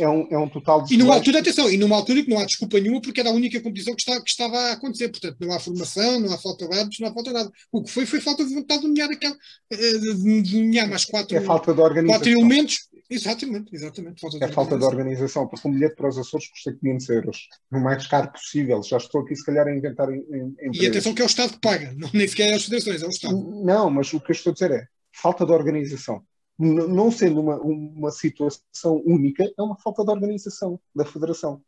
[0.00, 0.94] É um, é um total de.
[0.94, 3.32] E numa altura, atenção, e numa altura que não há desculpa nenhuma, porque era a
[3.32, 5.10] única competição que, está, que estava a acontecer.
[5.10, 7.52] Portanto, não há formação, não há falta de hábitos, não há falta de nada.
[7.70, 9.36] O que foi, foi falta de vontade de nomear, aquela,
[9.70, 12.18] de nomear mais quatro, é falta de organização.
[12.18, 12.88] quatro elementos.
[13.10, 14.20] Exatamente, exatamente.
[14.20, 17.48] Falta é falta de organização, porque um bilhete para os Açores custa 500 euros.
[17.70, 18.82] O mais caro possível.
[18.82, 20.10] Já estou aqui, se calhar, a inventar.
[20.10, 20.24] Em,
[20.58, 23.02] em e atenção que é o Estado que paga, não, nem sequer é as federações,
[23.02, 23.62] é o Estado.
[23.62, 26.24] Não, mas o que eu estou a dizer é falta de organização
[26.58, 31.62] não sendo uma, uma situação única, é uma falta de organização da federação.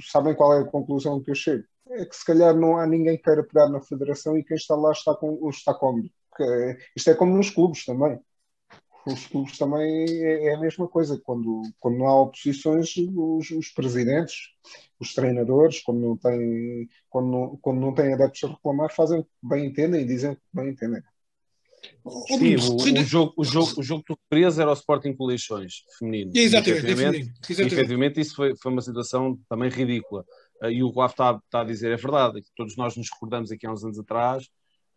[0.00, 1.64] Sabem qual é a conclusão que eu chego?
[1.88, 4.74] É que se calhar não há ninguém que queira pegar na federação e quem está
[4.74, 6.10] lá está, com, está cómodo.
[6.96, 8.18] Isto é como nos clubes também.
[9.06, 11.20] Os clubes também é, é a mesma coisa.
[11.22, 14.54] Quando, quando não há oposições, os, os presidentes,
[14.98, 19.24] os treinadores, quando não têm, quando não, quando não têm adeptos a reclamar, fazem o
[19.24, 21.02] que bem entendem e dizem o que bem entendem.
[22.26, 25.84] Sim, o, o, jogo, o, jogo, o jogo tu referias era o Sporting com Leixões
[25.98, 26.30] feminino.
[26.34, 27.74] Exatamente, efetivamente, exatamente.
[27.74, 30.24] efetivamente isso foi, foi uma situação também ridícula.
[30.62, 33.50] Uh, e o Guaf está, está a dizer é verdade, que todos nós nos recordamos
[33.50, 34.44] aqui há uns anos atrás,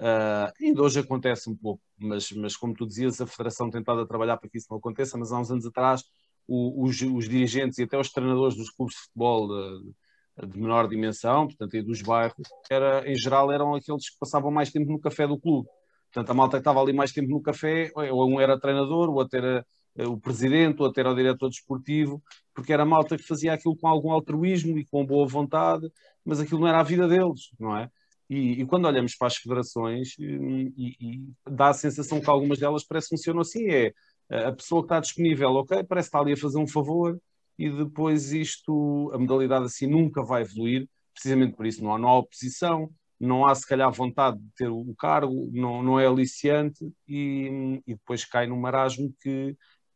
[0.01, 4.01] uh, ainda hoje acontece um pouco, mas, mas como tu dizias, a Federação tem estado
[4.01, 6.03] a trabalhar para que isso não aconteça, mas há uns anos atrás
[6.45, 10.89] o, os, os, dirigentes e até os treinadores dos clubes de futebol de, de menor
[10.89, 14.99] dimensão, portanto, e dos bairros, era, em geral eram aqueles que passavam mais tempo no
[14.99, 15.67] café do clube
[16.11, 19.15] Portanto, a malta que estava ali mais tempo no café, ou um era treinador, o
[19.15, 19.65] outro era
[19.95, 22.21] eh, o presidente, o outro era o diretor desportivo,
[22.53, 25.89] porque era a malta que fazia aquilo com algum altruísmo e com boa vontade,
[26.23, 27.89] mas aquilo não era a vida deles, não é?
[28.29, 32.59] E, e quando olhamos para as federações, hum, e, e, dá a sensação que algumas
[32.59, 33.93] delas parece que funcionam assim: é
[34.29, 37.17] a pessoa que está disponível, ok, parece que está ali a fazer um favor,
[37.57, 42.09] e depois isto, a modalidade assim nunca vai evoluir, precisamente por isso não há, não
[42.09, 46.85] há oposição, não há se calhar vontade de ter o cargo, não, não é aliciante
[47.07, 49.55] e, e depois cai num marasmo que,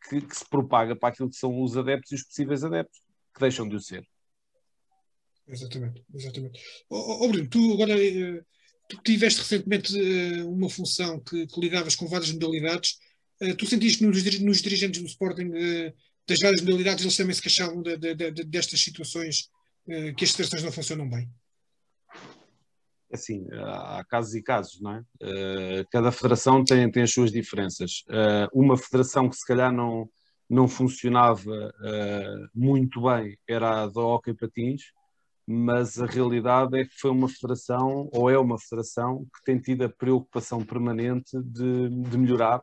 [0.09, 2.99] que, que, se propaga para aquilo que são os adeptos e os possíveis adeptos,
[3.33, 4.07] que deixam de o ser.
[5.47, 6.59] Exatamente, exatamente.
[6.89, 8.41] Oh, oh Bruno, tu agora eh,
[8.89, 12.97] tu tiveste recentemente eh, uma função que, que lidavas com várias modalidades,
[13.41, 15.51] eh, tu sentiste que nos, nos dirigentes do Sporting
[16.27, 19.49] das várias modalidades eles também se queixavam de, de, de, destas situações
[20.15, 21.27] que as federações não funcionam bem?
[23.11, 24.99] Assim, há casos e casos, não é?
[25.21, 28.03] Uh, cada federação tem, tem as suas diferenças.
[28.07, 30.09] Uh, uma federação que se calhar não,
[30.49, 34.83] não funcionava uh, muito bem era a da Hockey Patins,
[35.45, 39.83] mas a realidade é que foi uma federação, ou é uma federação, que tem tido
[39.83, 42.61] a preocupação permanente de, de melhorar,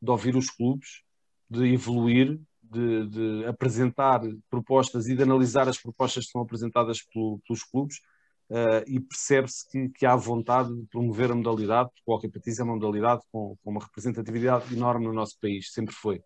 [0.00, 1.02] de ouvir os clubes,
[1.50, 4.20] de evoluir, de, de, apresentar
[4.50, 8.00] propostas e de analisar as propostas que são apresentadas pelo, pelos clubes
[8.50, 12.62] Uh, e percebe-se que, que, há vontade de promover a modalidade, porque o hockey é
[12.62, 16.18] uma modalidade com, com, uma representatividade enorme no nosso país, sempre foi.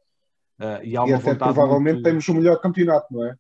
[0.58, 2.04] Uh, e há uma e vontade provavelmente muito...
[2.04, 3.36] temos o melhor campeonato, não é?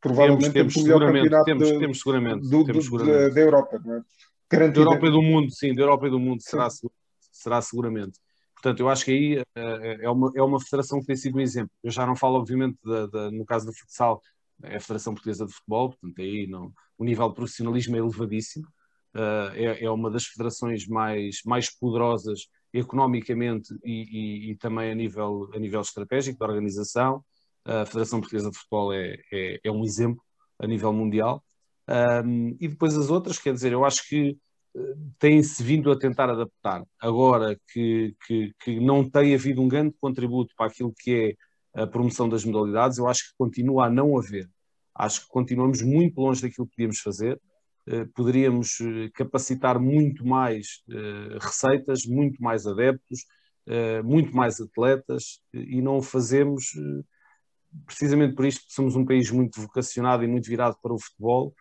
[0.00, 3.34] Provavelmente temos, temos, temos o melhor campeonato temos, de, temos seguramente, do, temos seguramente.
[3.34, 4.68] Da, Europa, não é?
[4.68, 6.68] Da Europa e do mundo, sim, da Europa e do mundo será,
[7.32, 8.20] será seguramente.
[8.54, 9.44] Portanto, eu acho que aí uh,
[10.00, 11.72] é, uma, é uma federação que tem sido um exemplo.
[11.82, 14.22] Eu já não falo, obviamente, da, da, no caso do futsal,
[14.62, 18.66] é a Federação Portuguesa de Futebol, portanto, aí não, o nível de profissionalismo é elevadíssimo.
[19.14, 24.94] Uh, é, é, uma das federações mais, mais poderosas economicamente e, e, e, também a
[24.94, 27.22] nível, a nível estratégico da organização.
[27.64, 30.22] A Federação Portuguesa de Futebol é, é, é um exemplo
[30.58, 31.44] a nível mundial.
[32.24, 34.38] Um, e depois as outras, quer dizer, eu acho que
[34.74, 36.82] uh, têm-se vindo a tentar adaptar.
[37.00, 41.34] Agora que, que, que não tem havido um grande contributo para aquilo que é
[41.74, 44.48] a promoção das modalidades, eu acho que continua a não haver.
[44.94, 47.40] Acho que continuamos muito longe daquilo que podíamos fazer.
[47.88, 53.24] Uh, poderíamos uh, capacitar muito mais uh, receitas, muito mais adeptos,
[54.04, 56.72] muito mais atletas e não o fazemos
[57.86, 61.54] precisamente por isto, somos um país muito vocacionado e muito virado para o futebol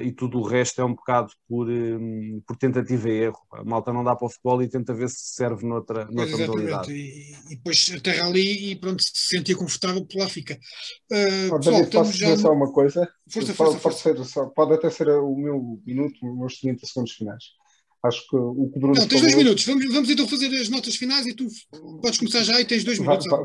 [0.00, 3.40] e tudo o resto é um bocado por, um, por tentativa e erro.
[3.52, 6.92] A malta não dá para o futebol e tenta ver se serve noutra, noutra modalidade.
[6.92, 10.54] E, e depois aterra ali e pronto, se sentia confortável, por lá fica.
[11.10, 12.36] Uh, oh, pessoal, David, posso dizer já...
[12.36, 13.08] só uma coisa?
[13.28, 14.14] Força, força, pode, força.
[14.14, 17.44] Pode, ser, pode até ser o meu minuto, os meus 30 segundos finais.
[18.04, 18.94] Acho que o que Bruno.
[18.94, 19.64] Não, tens dois minutos.
[19.64, 21.46] Vamos, vamos então fazer as notas finais e tu
[22.00, 23.26] podes começar já e tens dois minutos.
[23.26, 23.44] Vai,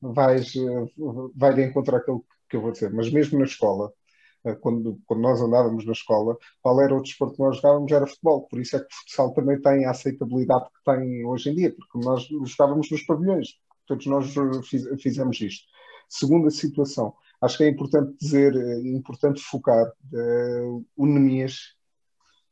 [0.00, 0.52] vai, vais,
[1.34, 4.05] vai de encontrar aquilo que eu vou dizer, mas mesmo na escola eh,
[4.54, 7.90] quando, quando nós andávamos na escola, qual era o desporto que nós jogávamos?
[7.90, 8.46] Era futebol.
[8.48, 11.74] Por isso é que o futsal também tem a aceitabilidade que tem hoje em dia,
[11.74, 13.48] porque nós jogávamos nos pavilhões.
[13.86, 14.34] Todos nós
[14.68, 15.66] fiz, fizemos isto.
[16.08, 19.92] Segunda situação, acho que é importante dizer, é importante focar
[20.96, 21.76] o Nemias,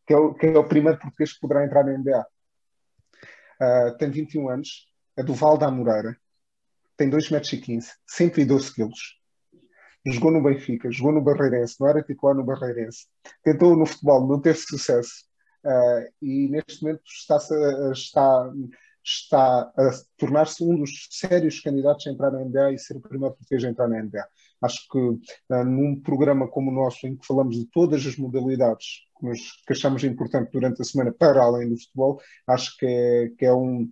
[0.07, 2.26] que é o, que é o primeiro português que poderá entrar na NBA.
[3.61, 6.16] Uh, tem 21 anos, é do Val da Moreira,
[6.96, 9.20] tem 2,15 metros, 112 quilos.
[10.06, 13.06] Jogou no Benfica, jogou no Barreirense, não era titular no Barreirense.
[13.42, 15.24] Tentou no futebol, não teve sucesso.
[15.64, 17.38] Uh, e neste momento está,
[17.90, 18.52] está,
[19.02, 23.34] está a tornar-se um dos sérios candidatos a entrar na NBA e ser o primeiro
[23.34, 24.26] português a entrar na NBA.
[24.60, 29.06] Acho que uh, num programa como o nosso, em que falamos de todas as modalidades
[29.18, 33.28] que, nos, que achamos importante durante a semana para além do futebol, acho que é,
[33.38, 33.90] que é um,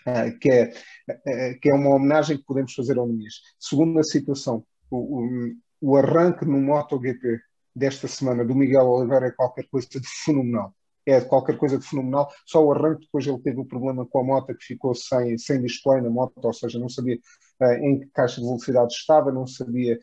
[0.00, 3.34] Uh, que, é, que é uma homenagem que podemos fazer ao Nunes.
[3.58, 7.38] Segunda situação, o, o, arranque no MotoGP
[7.74, 10.74] desta semana do Miguel Oliveira é qualquer coisa de fenomenal.
[11.06, 12.30] É qualquer coisa de fenomenal.
[12.44, 15.62] Só o arranque, depois ele teve o problema com a moto que ficou sem, sem
[15.62, 17.18] display na moto, ou seja, não sabia
[17.60, 19.98] uh, em que caixa de velocidade estava, não sabia,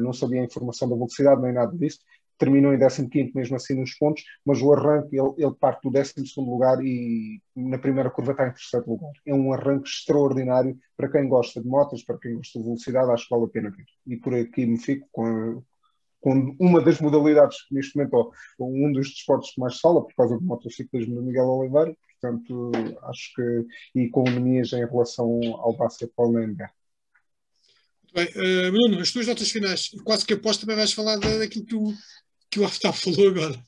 [0.00, 1.98] não sabia a informação da velocidade nem nada disso
[2.38, 6.14] terminou em 15 mesmo assim nos pontos, mas o arranque, ele, ele parte do 12
[6.38, 9.12] lugar e na primeira curva está em terceiro lugar.
[9.26, 13.24] É um arranque extraordinário para quem gosta de motas, para quem gosta de velocidade, acho
[13.24, 13.84] que vale a pena ver.
[14.06, 15.62] E por aqui me fico com,
[16.20, 20.14] com uma das modalidades que neste momento, ó, um dos desportos que mais fala, por
[20.14, 22.72] causa do motociclismo de Miguel Oliveira, portanto,
[23.04, 26.70] acho que, e com Nemias em relação ao basquetebol na NBA.
[28.14, 31.60] Bem, uh, Bruno, as tuas notas finais, quase que aposto também vais falar daquilo que
[31.60, 31.92] tu
[32.56, 33.62] que o Aftab falou agora.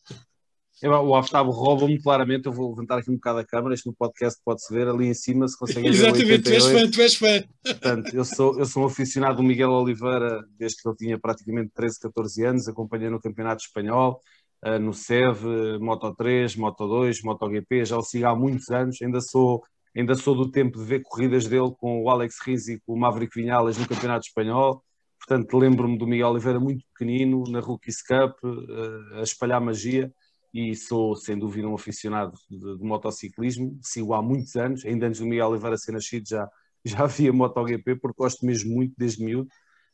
[1.04, 2.46] O Aftab rouba-me claramente.
[2.46, 3.74] Eu vou levantar aqui um bocado a câmera.
[3.74, 5.46] Isto no podcast pode-se ver ali em cima.
[5.46, 5.98] Se conseguem ver.
[5.98, 7.44] Exatamente, tu és fã, tu és fã.
[7.62, 11.70] Portanto, eu sou, eu sou um aficionado do Miguel Oliveira desde que ele tinha praticamente
[11.74, 12.68] 13, 14 anos.
[12.68, 14.20] Acompanhei no Campeonato Espanhol,
[14.64, 17.84] eh, no SEV, Moto 3, Moto 2, MotoGP.
[17.84, 19.02] Já o sigo há muitos anos.
[19.02, 19.62] Ainda sou,
[19.94, 22.98] ainda sou do tempo de ver corridas dele com o Alex Rins e com o
[22.98, 24.82] Maverick Vinhales no Campeonato Espanhol.
[25.28, 30.10] Portanto, lembro-me do Miguel Oliveira muito pequenino, na Rookies Cup, eh, a espalhar magia
[30.54, 33.78] e sou, sem dúvida, um aficionado de, de, motociclismo.
[33.82, 36.48] Sigo há muitos anos, ainda antes do Miguel Oliveira ser nascido, já,
[36.82, 39.50] já havia MotoGP, porque gosto mesmo muito desde miúdo.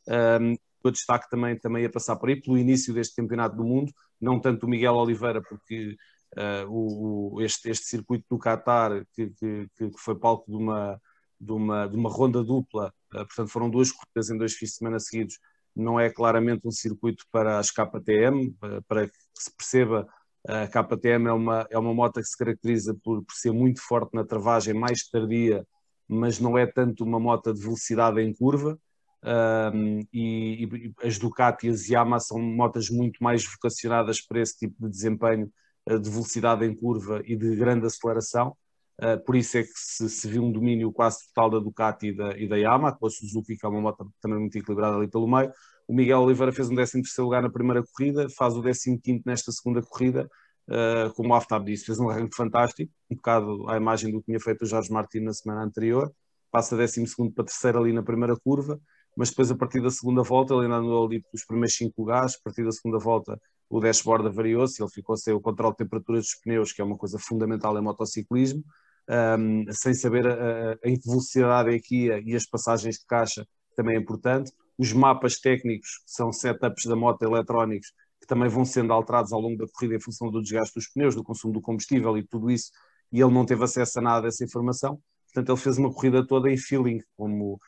[0.07, 3.93] Um, o destaque também, também a passar por aí, pelo início deste Campeonato do Mundo,
[4.21, 5.97] não tanto o Miguel Oliveira, porque
[6.37, 11.01] uh, o, este, este circuito do Qatar, que, que, que foi palco de uma,
[11.41, 14.99] de uma, de uma ronda dupla, portanto foram duas corridas em dois fins de semana
[14.99, 15.39] seguidos,
[15.75, 18.55] não é claramente um circuito para as KTM,
[18.87, 20.07] para que se perceba,
[20.47, 24.15] a KTM é uma, é uma moto que se caracteriza por, por ser muito forte
[24.15, 25.67] na travagem, mais tardia,
[26.07, 28.79] mas não é tanto uma moto de velocidade em curva.
[29.27, 34.59] Um, e, e, as Ducati e as Yamaha são motas muito mais vocacionadas para esse
[34.59, 35.51] tipo de desempenho
[35.89, 38.55] de velocidade em curva e de grande aceleração.
[39.01, 42.17] Uh, por isso é que se, se, viu um domínio quase total da Ducati e
[42.17, 45.09] da, e da Yamaha, com a Suzuki, que é uma moto também muito equilibrada ali
[45.09, 45.53] pelo meio.
[45.89, 49.83] O Miguel Oliveira fez um 13 lugar na primeira corrida, faz o 15 nesta segunda
[49.83, 50.31] corrida,
[50.69, 54.27] uh, como o Aftab disse, fez um arranque fantástico, um bocado à imagem do que
[54.27, 56.13] tinha feito o Jorge Martins na semana anterior,
[56.51, 57.05] passa 12
[57.35, 58.81] para terceiro ali na primeira curva,
[59.17, 62.35] mas depois a partir da segunda volta, ele ainda andou ali pelos primeiros 5 lugares,
[62.37, 66.19] a partir da segunda volta o dashboard variou-se, ele ficou sem o controle de temperatura
[66.19, 68.63] dos pneus, que é uma coisa fundamental em motociclismo,
[69.09, 73.07] um, sem saber a, a, em que velocidade é que ia e as passagens de
[73.07, 74.53] caixa também é importante.
[74.79, 79.59] Os mapas técnicos são setups da moto eletrónicos que também vão sendo alterados ao longo
[79.59, 82.71] da corrida em função do desgaste dos pneus, do consumo do combustível e tudo isso,
[83.13, 84.99] e ele não teve acesso a nada dessa informação.
[85.27, 87.59] Portanto, ele fez uma corrida toda em feeling, como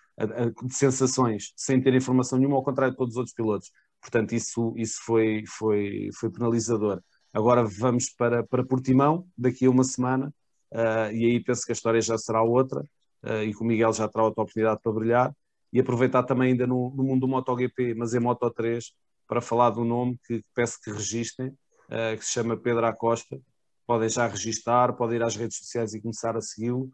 [0.65, 3.71] de sensações, sem ter informação nenhuma, ao contrário de todos os outros pilotos.
[4.01, 7.03] Portanto, isso, isso foi, foi, foi penalizador.
[7.33, 10.33] Agora vamos para, para Portimão, daqui a uma semana,
[10.77, 12.81] uh, e aí penso que a história já será outra
[13.25, 15.37] uh, e que o Miguel já terá outra oportunidade para brilhar
[15.73, 18.93] e aproveitar também ainda no, no mundo do MotoGP, mas em Moto 3,
[19.27, 23.41] para falar do nome que peço que registrem, uh, que se chama Pedro Acosta.
[23.87, 26.91] Podem já registar, podem ir às redes sociais e começar a segui-lo.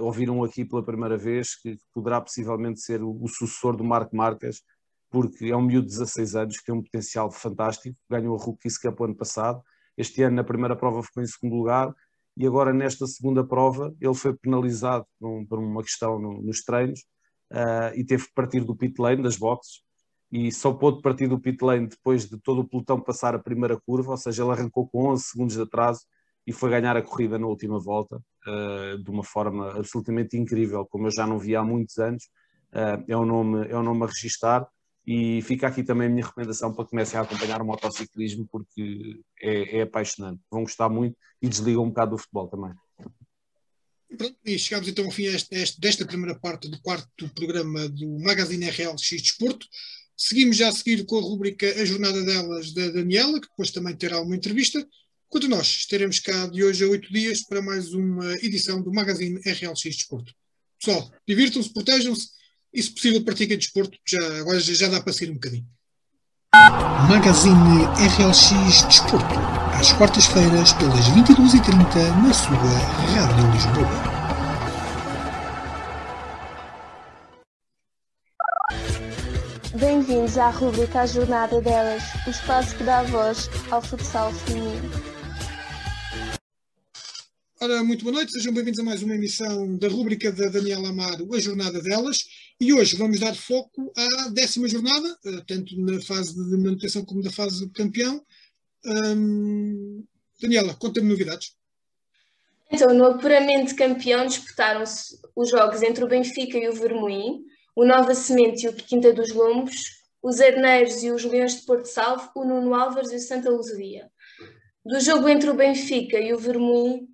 [0.00, 4.60] Ouviram aqui pela primeira vez que poderá possivelmente ser o, o sucessor do Marco Marques,
[5.10, 8.76] porque é um miúdo de 16 anos que tem um potencial fantástico, ganhou a Rookies
[8.76, 9.62] Cup ano passado,
[9.96, 11.94] este ano na primeira prova ficou em segundo lugar,
[12.36, 15.06] e agora nesta segunda prova ele foi penalizado
[15.48, 17.00] por, um, uma questão no, nos treinos
[17.52, 19.82] uh, e teve que partir do pit lane das boxes
[20.32, 23.80] e só pôde partir do pit lane depois de todo o pelotão passar a primeira
[23.80, 26.00] curva, ou seja, ele arrancou com 11 segundos de atraso
[26.46, 31.06] e foi ganhar a corrida na última volta uh, de uma forma absolutamente incrível, como
[31.06, 32.24] eu já não vi há muitos anos.
[32.72, 34.68] Uh, é, um nome, é um nome a registar
[35.06, 39.20] e fica aqui também a minha recomendação para que comecem a acompanhar o motociclismo, porque
[39.40, 40.40] é, é apaixonante.
[40.50, 42.72] Vão gostar muito e desligam um bocado do futebol também.
[44.16, 45.24] Pronto, e chegamos então ao fim
[45.78, 49.66] desta primeira parte do quarto programa do Magazine RLX Desporto.
[50.16, 53.96] Seguimos já a seguir com a rubrica A Jornada Delas da Daniela, que depois também
[53.96, 54.86] terá uma entrevista.
[55.28, 59.40] Quanto nós estaremos cá de hoje a oito dias para mais uma edição do Magazine
[59.44, 60.32] RLX Desporto.
[60.78, 62.28] Pessoal, divirtam-se, protejam-se
[62.74, 65.66] e se possível pratiquem desporto, já, agora já dá para sair um bocadinho.
[67.08, 67.84] Magazine
[68.18, 69.34] RLX Desporto,
[69.78, 74.14] às quartas-feiras pelas 22h30 na sua Rádio Lisboa.
[79.74, 85.13] Bem-vindos à rubrica A Jornada Delas, o espaço que dá voz ao futsal feminino.
[87.64, 91.34] Ora, muito boa noite, sejam bem-vindos a mais uma emissão da rubrica da Daniela Amaro,
[91.34, 92.18] A Jornada Delas.
[92.60, 97.22] E hoje vamos dar foco à décima jornada, eh, tanto na fase de manutenção como
[97.22, 98.22] na fase de campeão.
[100.42, 101.56] Daniela, conta-me novidades.
[102.70, 108.14] Então, no apuramento campeão disputaram-se os jogos entre o Benfica e o Vermoim, o Nova
[108.14, 112.44] Semente e o Quinta dos Lombos, os Arneiros e os Leões de Porto Salvo, o
[112.44, 114.10] Nuno Álvares e o Santa Luzia.
[114.84, 117.13] Do jogo entre o Benfica e o Vermoim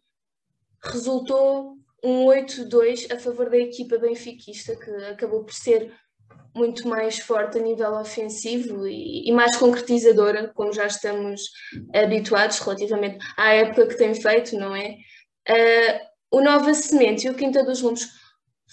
[0.83, 5.93] resultou um 8-2 a favor da equipa benfiquista, que acabou por ser
[6.55, 11.43] muito mais forte a nível ofensivo e, e, mais concretizadora, como já estamos
[11.95, 14.97] habituados relativamente à época que tem feito, não é?
[15.49, 18.09] Uh, o Nova Semente e o Quinta dos Lumes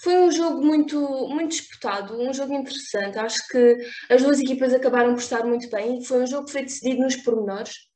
[0.00, 3.18] foi um jogo muito, muito disputado, um jogo interessante.
[3.18, 3.76] Acho que
[4.08, 6.02] as duas equipas acabaram por estar muito bem.
[6.04, 7.87] Foi um jogo que foi decidido nos pormenores.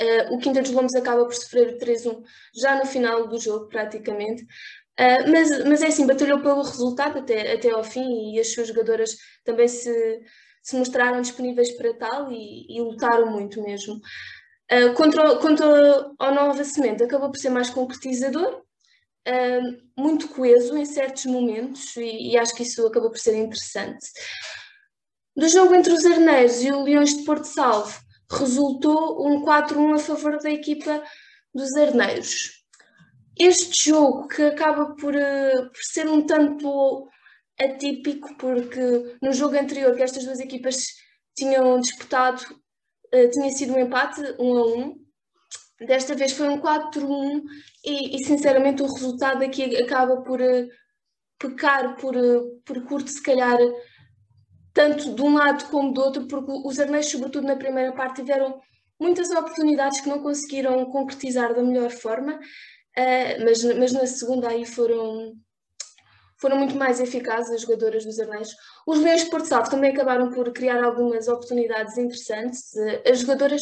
[0.00, 2.22] Uh, o Quinta dos Lombos acaba por sofrer 3-1
[2.54, 4.42] já no final do jogo, praticamente.
[4.98, 8.68] Uh, mas, mas é assim, batalhou pelo resultado até, até ao fim e as suas
[8.68, 10.20] jogadoras também se,
[10.62, 14.00] se mostraram disponíveis para tal e, e lutaram muito mesmo.
[14.70, 15.66] Uh, contra, contra
[16.18, 18.62] o Nova Semente, acabou por ser mais concretizador,
[19.26, 24.06] uh, muito coeso em certos momentos e, e, acho que isso acabou por ser interessante.
[25.36, 27.98] Do jogo entre os Arneiros e o Leões de Porto Salvo,
[28.30, 31.02] resultou um 4-1 a favor da equipa
[31.54, 32.64] dos Arneiros.
[33.38, 37.08] Este jogo que acaba por, uh, por ser um tanto
[37.58, 40.86] atípico, porque no jogo anterior que estas duas equipas
[41.36, 42.42] tinham disputado,
[43.14, 45.10] uh, tinha sido um empate 1 a 1,
[45.80, 47.42] Desta vez foi um 4-1
[47.84, 50.68] e, e, sinceramente o resultado aqui acaba por uh,
[51.38, 52.14] pecar por,
[52.66, 53.56] por curto, se calhar,
[54.80, 58.58] tanto de um lado como do outro, porque os arneios, sobretudo na primeira parte, tiveram
[58.98, 64.64] muitas oportunidades que não conseguiram concretizar da melhor forma, uh, mas, mas na segunda aí
[64.64, 65.34] foram,
[66.40, 68.56] foram muito mais eficazes as jogadoras dos Arneios.
[68.86, 72.72] Os Leões de Porto Salvo também acabaram por criar algumas oportunidades interessantes.
[73.06, 73.60] As jogadoras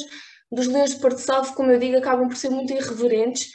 [0.52, 3.48] dos Leões de Porto Salvo, como eu digo, acabam por ser muito irreverentes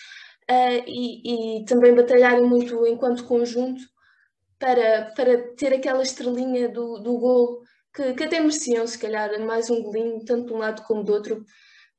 [0.51, 3.92] uh, e, e, também batalharem muito enquanto conjunto
[4.63, 7.61] para, para ter aquela estrelinha do, do gol
[7.93, 11.11] que, que até mereciam, se calhar, mais um golinho, tanto de um lado como do
[11.11, 11.43] outro.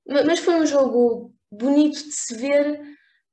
[0.06, 2.80] Mas foi um jogo bonito de se ver,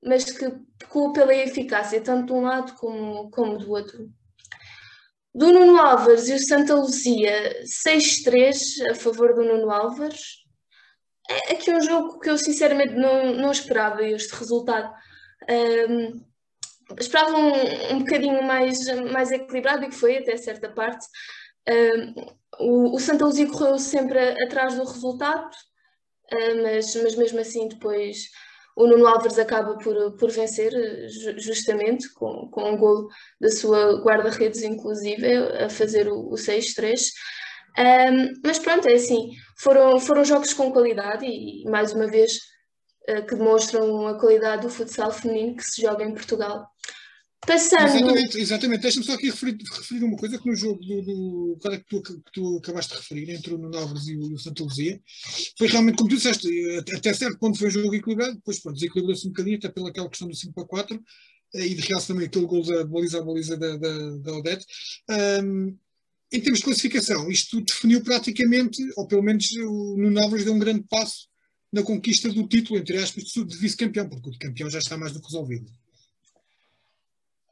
[0.04, 4.10] mas que pecou pela eficácia, tanto de um lado como, como do outro.
[5.34, 10.42] Do Nuno Álvares e o Santa Luzia, 6-3 a favor do Nuno Álvares.
[11.30, 14.94] É aqui um jogo que eu sinceramente não, não esperava este resultado.
[15.50, 16.31] Um,
[17.00, 21.06] esperava um, um bocadinho mais, mais equilibrado e que foi até certa parte.
[21.70, 22.26] Um,
[22.60, 25.50] o, o Santa Luzia correu sempre atrás do resultado,
[26.34, 28.30] uh, mas, mas mesmo assim depois
[28.76, 30.72] o Nuno Álvares acaba por, por vencer
[31.38, 35.28] justamente com, com um golo da sua guarda-redes inclusive
[35.62, 37.00] a fazer o, o 6-3
[37.78, 42.38] um, mas pronto, é assim, foram, foram jogos com qualidade e, mais uma vez,
[43.10, 46.68] uh, que demonstram a qualidade do futsal feminino que se joga em Portugal.
[47.46, 47.98] Passando...
[47.98, 48.82] Exatamente, exatamente.
[48.82, 52.02] deixa-me só aqui referir, referir, uma coisa que no jogo do, do é que tu,
[52.02, 53.78] que tu acabaste de referir, entre o Nuno
[54.08, 55.02] e o, o Santa Luzia,
[55.58, 56.48] foi realmente como tu disseste,
[56.96, 60.28] até certo ponto foi um jogo equilibrado, depois pronto, desequilibrou-se um bocadinho, até pelaquela questão
[60.28, 61.04] do 5 para 4,
[61.56, 64.66] eh, e de realce também aquele gol da baliza a baliza da, da, da Odete.
[65.44, 65.78] Um,
[66.32, 70.86] em termos de classificação, isto definiu praticamente, ou pelo menos o Nuno deu um grande
[70.88, 71.28] passo
[71.74, 75.12] na conquista do título, entre aspas, de vice-campeão, porque o de campeão já está mais
[75.12, 75.72] do que resolvido.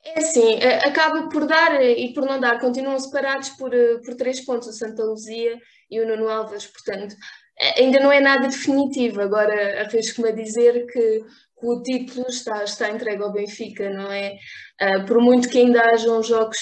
[0.05, 4.15] É assim, eh, acaba por dar e por não dar, continuam separados por, eh, por
[4.15, 5.59] três pontos, o Santa Luzia
[5.91, 7.15] e o Nuno Alves, portanto,
[7.59, 9.21] eh, ainda não é nada definitivo.
[9.21, 11.19] Agora, arrisco-me a dizer que,
[11.59, 14.37] que, o título está, está entregue ao Benfica, não é?
[14.81, 16.57] Uh, por muito que ainda hajam jogos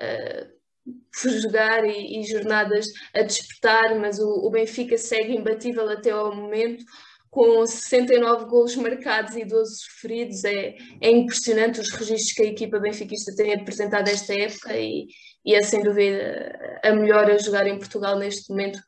[0.00, 6.10] uh, por jogar e, e, jornadas a despertar, mas o, o, Benfica segue imbatível até
[6.10, 6.84] ao momento,
[7.30, 10.44] com 69 golos marcados e 12 sofridos.
[10.44, 15.06] É, é impressionante os registros que a equipa benfiquista tem apresentado esta época e,
[15.44, 18.80] e é sem dúvida a melhor a jogar em Portugal neste momento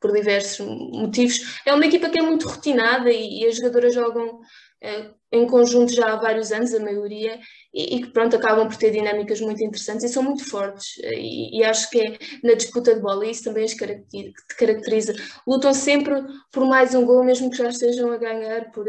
[0.00, 1.60] por diversos motivos.
[1.66, 4.40] É uma equipa que é muito rotinada e, e as jogadoras jogam
[4.80, 7.38] eh, em conjunto já há vários anos, a maioria,
[7.72, 10.98] e, que pronto, acabam por ter dinâmicas muito interessantes e são muito fortes.
[10.98, 15.14] E, e acho que é na disputa de bola, isso também as caracteriza.
[15.46, 16.14] Lutam sempre
[16.52, 18.86] por mais um gol, mesmo que já estejam a ganhar por,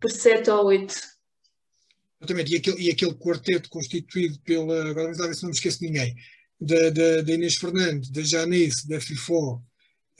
[0.00, 0.94] por 7 ou 8.
[2.20, 6.14] Exatamente, e aquele, e aquele quarteto constituído pela, agora não me esqueço de ninguém,
[6.60, 9.60] da, da, da Inês Fernandes, da Janice, da Fifó,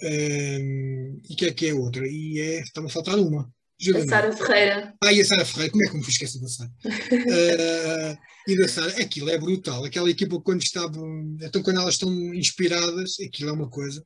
[0.03, 2.07] um, e que é que é outra?
[2.07, 3.53] E é, está-me a faltar uma.
[3.97, 4.95] A Sara Ferreira.
[5.03, 6.71] Ah, e a Sara Ferreira, como é que me fui esquecer da Sara?
[6.71, 9.85] uh, e da Sara, aquilo é brutal.
[9.85, 14.05] Aquela equipa, quando estavam, então quando elas estão inspiradas, aquilo é uma coisa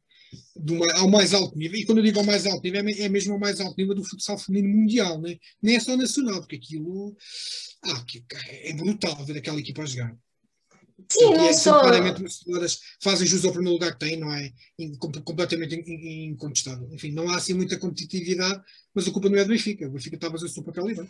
[0.57, 1.79] do, ao mais alto nível.
[1.79, 3.95] E quando eu digo ao mais alto nível, é, é mesmo ao mais alto nível
[3.95, 5.37] do futsal feminino mundial, né?
[5.63, 7.17] nem é só nacional, porque aquilo
[7.85, 8.05] ah,
[8.63, 10.17] é brutal ver aquela equipa a jogar.
[11.09, 11.81] Sim, não é, só.
[11.81, 12.23] Claramente,
[13.01, 14.53] fazem jus ao primeiro lugar que têm, não é?
[15.25, 16.89] Completamente incontestável.
[16.93, 18.63] Enfim, não há assim muita competitividade,
[18.95, 19.87] mas a culpa não é do Benfica.
[19.87, 21.09] O Benfica está a fazer o seu papel ali,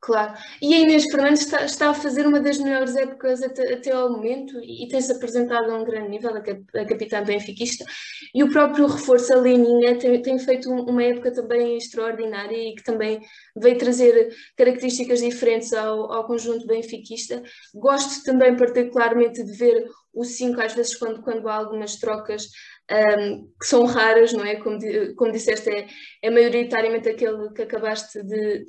[0.00, 0.32] Claro.
[0.62, 4.10] E a Inês Fernandes está, está, a fazer uma das melhores épocas até, até ao
[4.10, 7.84] momento e, e tem-se apresentado a um grande nível, a, a capitã benfiquista.
[8.32, 12.84] E o próprio reforço, a Leninha, tem, tem feito uma época também extraordinária e que
[12.84, 13.20] também
[13.56, 17.42] veio trazer características diferentes ao, ao conjunto benfiquista.
[17.74, 22.48] Gosto também particularmente de ver o 5, às vezes, quando, quando há algumas trocas
[22.90, 24.56] um, que são raras, não é?
[24.56, 24.78] Como,
[25.16, 25.86] como disseste, é,
[26.22, 28.64] é maioritariamente aquele que acabaste de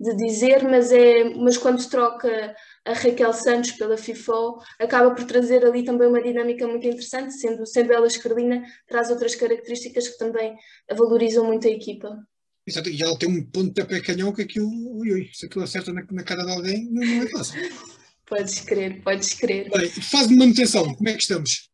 [0.00, 5.24] de dizer, mas, é, mas quando se troca a Raquel Santos pela FIFO, acaba por
[5.24, 10.18] trazer ali também uma dinâmica muito interessante, sendo, sendo ela escardina, traz outras características que
[10.18, 10.56] também
[10.90, 12.18] valorizam muito a equipa.
[12.66, 15.64] Exato, e ela tem um ponto de pé canhão que aquilo, ui, ui, se aquilo
[15.64, 17.60] acerta na, na cara de alguém, não, não é fácil.
[18.26, 19.68] podes crer, podes crer.
[19.70, 21.68] Bem, fase de manutenção, como é que estamos?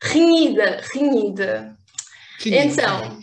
[0.00, 1.76] Renhida, renhida.
[2.38, 2.64] renhida.
[2.64, 3.18] Então,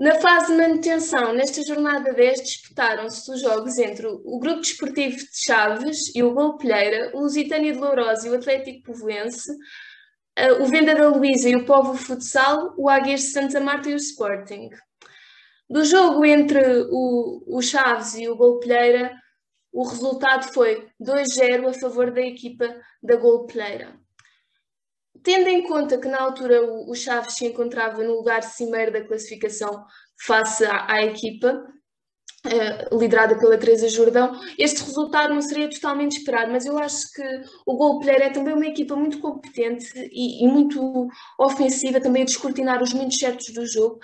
[0.00, 5.44] na fase de manutenção, nesta jornada 10, disputaram-se os jogos entre o Grupo Desportivo de
[5.44, 9.50] Chaves e o Golpelheira, o Lusitânia de Lourosa e o Atlético Povoense,
[10.60, 13.96] o Venda da Luísa e o Povo Futsal, o Águias de Santa Marta e o
[13.96, 14.70] Sporting.
[15.68, 19.12] Do jogo entre o, o Chaves e o Golpelheira,
[19.72, 22.72] o resultado foi 2-0 a favor da equipa
[23.02, 23.98] da Golpelheira.
[25.28, 29.84] Tendo em conta que na altura o, Chaves se encontrava no lugar cimeiro da classificação
[30.24, 31.66] face à, à equipa,
[32.46, 37.22] Uh, liderada pela Teresa Jordão, este resultado não seria totalmente esperado, mas eu acho que
[37.66, 42.80] o Gol é também uma equipa muito competente e, e, muito ofensiva, também a descortinar
[42.80, 43.98] os momentos certos do jogo.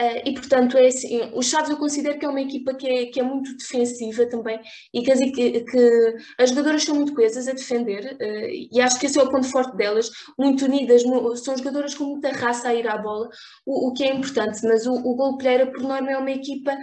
[0.00, 3.06] Uh, e portanto, é assim, o Chaves eu considero que é uma equipa que é,
[3.06, 4.60] que é muito defensiva também
[4.92, 8.98] e que as, que, que as jogadoras são muito coesas a defender uh, e acho
[8.98, 11.02] que esse é o ponto forte delas, muito unidas,
[11.44, 13.28] são jogadoras com muita raça a ir à bola,
[13.64, 16.76] o, o que é importante, mas o, o Gol Pereira por norma é uma equipa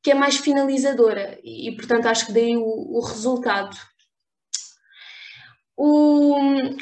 [0.00, 3.76] que é mais finalizadora e, e portanto acho que daí o, o resultado.
[5.84, 6.36] O,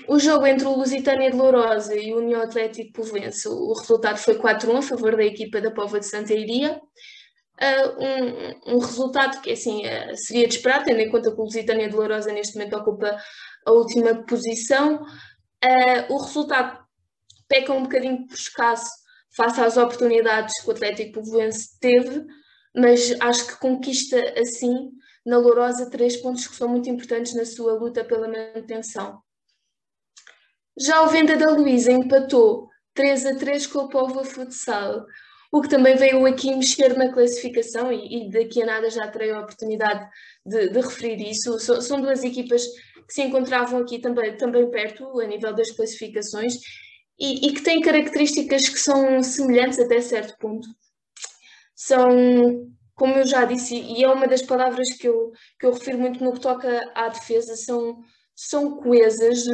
[0.09, 4.39] o jogo entre o Lusitânia de Lourosa e o União Atlético Povoense, o resultado foi
[4.39, 6.79] 4-1 a favor da equipa da Pova de Santa Iria.
[7.59, 8.05] Uh,
[8.69, 11.89] um, um, resultado que assim uh, seria de esperar, tendo em conta que o Lusitânia
[11.89, 13.17] de Lourosa neste momento ocupa
[13.67, 14.97] a última posição.
[14.97, 16.85] Uh, o resultado
[17.49, 18.91] peca um bocadinho por escasso
[19.35, 22.27] face às oportunidades que o Atlético Povoense teve,
[22.77, 24.91] mas acho que conquista assim
[25.25, 29.21] na Lourosa três pontos que são muito importantes na sua luta pela manutenção.
[30.79, 35.05] Já o Venda da Luísa empatou 3 a 3 com o Povo Futsal,
[35.53, 39.33] o que também veio aqui mexer na classificação e, e daqui a nada já terei
[39.33, 40.09] a oportunidade
[40.47, 41.59] de, de referir isso.
[41.59, 42.65] So, são duas equipas
[43.07, 46.55] que se encontravam aqui também, também perto a nível das classificações
[47.19, 50.69] e, e que têm características que são semelhantes até certo ponto.
[51.75, 55.99] São como eu já disse, e é uma das palavras que eu, que eu refiro
[55.99, 58.03] muito no que toca à defesa, são,
[58.37, 59.47] são coesas,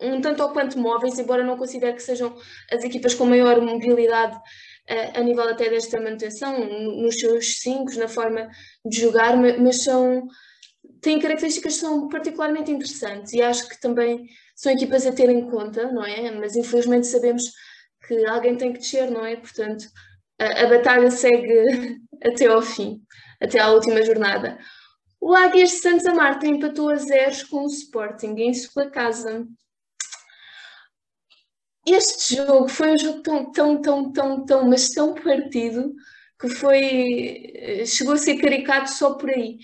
[0.00, 2.34] um tanto ou quanto móveis, embora não considere que sejam
[2.72, 4.34] as equipas com maior mobilidade
[4.88, 6.66] a, eh, a nível até desta manutenção,
[7.02, 8.48] nos seus cinco, na forma
[8.86, 10.26] de jogar, mas são
[11.02, 14.24] têm características que são particularmente interessantes e acho que também
[14.56, 16.30] são equipas a ter em conta, não é?
[16.30, 17.44] Mas infelizmente sabemos
[18.08, 19.36] que alguém tem que descer, não é?
[19.36, 19.84] Portanto,
[20.38, 23.02] a, a batalha segue até ao fim,
[23.40, 24.58] até à última jornada.
[25.20, 29.46] O Águias de Santa Marta empatou a zeros com o Sporting em sua casa.
[31.86, 35.94] Este jogo foi um jogo tão, tão, tão, tão, tão, mas tão partido
[36.40, 39.58] que foi, chegou a ser caricato só por aí.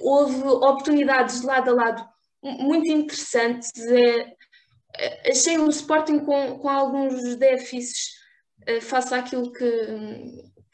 [0.00, 2.08] Houve oportunidades de lado a lado
[2.42, 3.70] muito interessantes.
[4.98, 8.18] É, achei o Sporting com, com alguns déficits
[8.66, 9.64] eh, face àquilo que,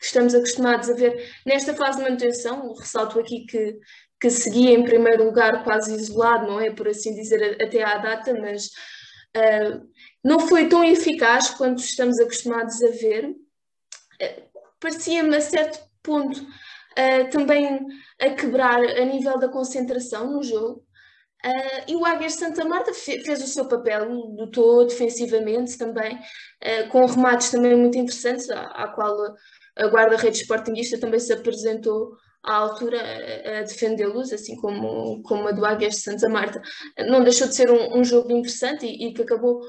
[0.05, 2.75] que estamos acostumados a ver nesta fase de manutenção.
[2.75, 3.79] Ressalto aqui que,
[4.21, 6.71] que seguia em primeiro lugar quase isolado, não é?
[6.71, 8.67] Por assim dizer, até à data, mas
[9.35, 9.89] uh,
[10.23, 13.31] não foi tão eficaz quanto estamos acostumados a ver.
[13.31, 17.81] Uh, Parecia-me a certo ponto uh, também
[18.21, 20.85] a quebrar a nível da concentração no jogo.
[21.43, 27.07] Uh, e o Águias Santa Marta fez o seu papel, lutou defensivamente também, uh, com
[27.07, 29.35] remates também muito interessantes, à qual
[29.77, 35.64] a guarda-redes sportinguista também se apresentou à altura a, defendê-los, assim como, como a do
[35.64, 36.61] Águias de Santa Marta.
[37.09, 39.61] Não deixou de ser um, um jogo interessante e, e, que acabou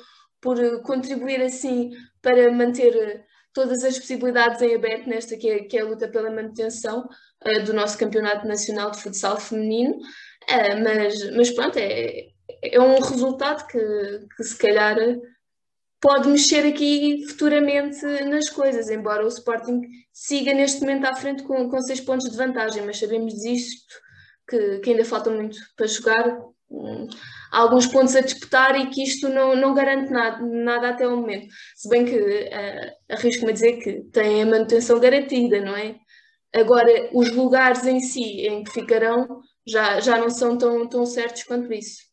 [0.41, 1.91] por contribuir assim
[2.21, 6.29] para manter todas as possibilidades em aberto nesta que é, que é a luta pela
[6.29, 7.07] manutenção
[7.45, 9.95] uh, do nosso campeonato nacional de futsal feminino.
[9.95, 12.27] Uh, mas, mas pronto, é,
[12.61, 13.79] é um resultado que,
[14.35, 14.97] que se calhar
[16.05, 19.81] pode mexer aqui futuramente nas coisas, embora o Sporting
[20.13, 23.91] siga neste momento à frente com, com seis pontos de vantagem, mas sabemos disto
[24.47, 26.39] que, que ainda falta muito para jogar,
[26.69, 27.07] um,
[27.51, 31.47] alguns pontos a disputar e que isto não, não garante nada, nada até o momento.
[31.75, 35.95] Se bem que uh, arrisco-me a dizer que tem a manutenção garantida, não é?
[36.53, 41.45] Agora, os lugares em si em que ficarão já, já não são tão, tão certos
[41.45, 42.03] quanto isso.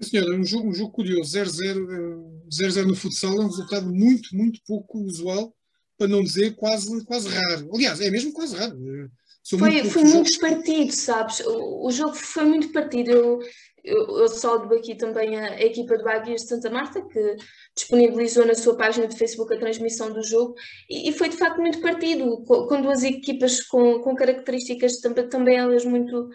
[0.00, 4.60] Senhora, um jogo, um jogo curioso, 0-0 eh, no futsal é um resultado muito, muito
[4.66, 5.54] pouco usual,
[5.96, 7.70] para não dizer quase, quase raro.
[7.74, 8.76] Aliás, é mesmo quase raro.
[8.76, 9.08] Eh,
[9.42, 11.40] são foi muito, foi muito partido, sabes?
[11.40, 13.10] O, o, jogo foi muito partido.
[13.10, 13.40] Eu,
[13.84, 17.36] eu, eu saldo aqui também a, a, equipa do Águias de Santa Marta, que
[17.76, 20.54] disponibilizou na sua página de Facebook a transmissão do jogo,
[20.88, 25.28] e, e foi de facto muito partido, com, com duas equipas com, com características também,
[25.28, 26.30] também elas muito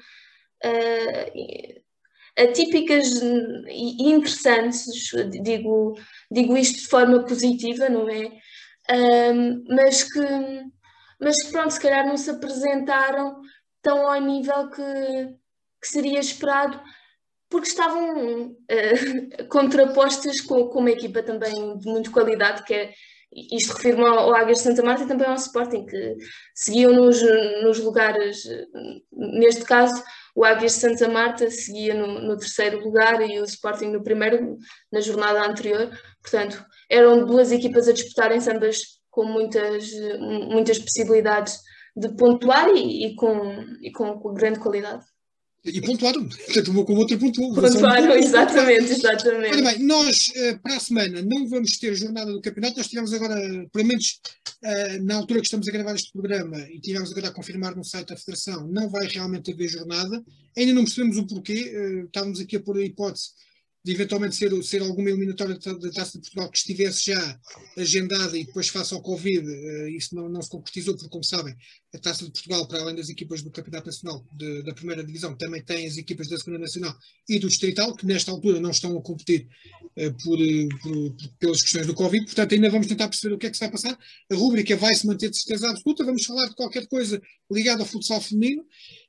[0.64, 1.82] uh,
[2.42, 3.22] atípicas
[3.68, 4.86] e interessantes,
[5.42, 5.96] digo,
[6.32, 8.32] digo isto de forma positiva, não é?
[8.92, 10.20] Um, mas que
[11.20, 13.42] mas pronto, se calhar não se apresentaram
[13.82, 14.84] tão ao nível que,
[15.82, 16.82] que seria esperado
[17.50, 22.94] porque estavam uh, contrapostas com, com, uma equipa também de muita qualidade, que é,
[23.52, 26.16] isto refiro ao, ao Águias de Santa Marta e também ao Sporting, que
[26.54, 27.22] seguiam nos,
[27.64, 28.44] nos lugares,
[29.12, 30.02] neste caso,
[30.36, 34.58] o Águias de Santa Marta seguia no, no, terceiro lugar e o Sporting no primeiro,
[34.92, 35.90] na jornada anterior,
[36.22, 41.60] portanto, eram duas equipas a disputarem-se ambas com muitas, muitas possibilidades
[41.96, 45.04] de pontuar e, e, com, e com grande qualidade.
[45.66, 47.53] E pontuaram, tanto uma como outra pontuou.
[47.53, 49.57] Pontuaram, exatamente, exatamente.
[49.57, 53.14] Ora bem, nós eh, para a semana não vamos ter jornada do campeonato, nós tivemos
[53.14, 53.36] agora,
[53.72, 54.22] pelo menos
[54.64, 57.84] eh, na altura que estamos a gravar este programa, e tivemos agora a confirmar no
[57.84, 60.24] site da Federação, não vai realmente haver jornada,
[60.57, 63.32] ainda não percebemos o porquê, eh, estávamos aqui a pôr a hipótese
[63.84, 67.40] de eventualmente ser, ser alguma eliminatória da Taça de Portugal que estivesse já
[67.78, 71.56] agendada e depois face ao Covid, uh, isso não, não, se concretizou, porque como sabem,
[71.94, 75.36] a Taça de Portugal, para além das equipas do Campeonato Nacional de, da Primeira Divisão,
[75.38, 76.94] também tem as equipas da Segunda Nacional
[77.28, 79.48] e do Distrital, que nesta altura não estão a competir
[79.98, 80.38] uh, por,
[80.82, 83.56] por, por, pelas questões do Covid, portanto ainda vamos tentar perceber o que é que
[83.56, 83.98] se vai passar.
[84.30, 87.88] A rúbrica vai se manter de certeza absoluta, vamos falar de qualquer coisa ligada ao
[87.88, 88.66] futsal feminino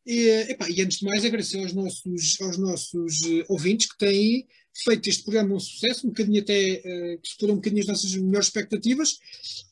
[0.07, 4.47] e, epá, e antes de mais agradecer aos nossos, aos nossos ouvintes que têm
[4.85, 8.15] feito este programa um sucesso, um bocadinho até uh, que superou um bocadinho as nossas
[8.17, 9.13] melhores expectativas.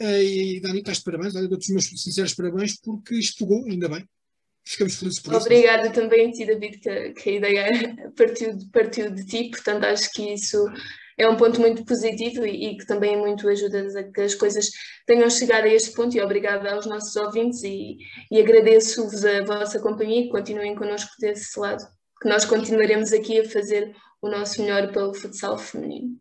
[0.00, 3.88] Uh, e Dani, estás de parabéns, olha, dou-te os meus sinceros parabéns, porque pegou, ainda
[3.88, 4.04] bem.
[4.66, 5.46] Ficamos felizes por isso.
[5.46, 10.12] Obrigada também a ti, David, que, que a ideia partiu, partiu de ti, portanto acho
[10.12, 10.62] que isso
[11.18, 14.70] é um ponto muito positivo e, e, que também muito ajuda a que as coisas
[15.04, 17.98] tenham chegado a este ponto e obrigada aos nossos ouvintes e,
[18.30, 21.84] e agradeço-vos a vossa companhia e continuem connosco desse lado,
[22.22, 23.92] que nós continuaremos aqui a fazer
[24.22, 26.16] o nosso melhor pelo futsal feminino.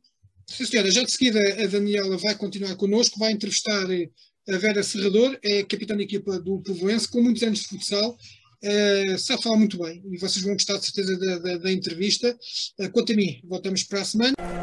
[0.48, 0.90] Sim, senhora.
[0.90, 4.10] Já de seguida a Daniela vai continuar connosco, vai entrevistar eh,
[4.50, 8.18] a Vera Serrador, é capitã da equipa do Povoense, com muitos anos de futsal,
[8.64, 12.38] uh, sabe falar muito bem e vocês vão gostar de certeza da, da, da entrevista.
[12.80, 14.57] Uh, quanto a mim, voltamos para a semana.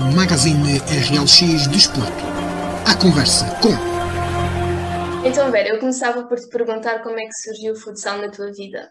[0.00, 2.24] Magazine RLX Desporto.
[2.86, 3.68] A conversa com.
[5.28, 8.50] Então, Vera, eu começava por te perguntar como é que surgiu o futsal na tua
[8.50, 8.90] vida.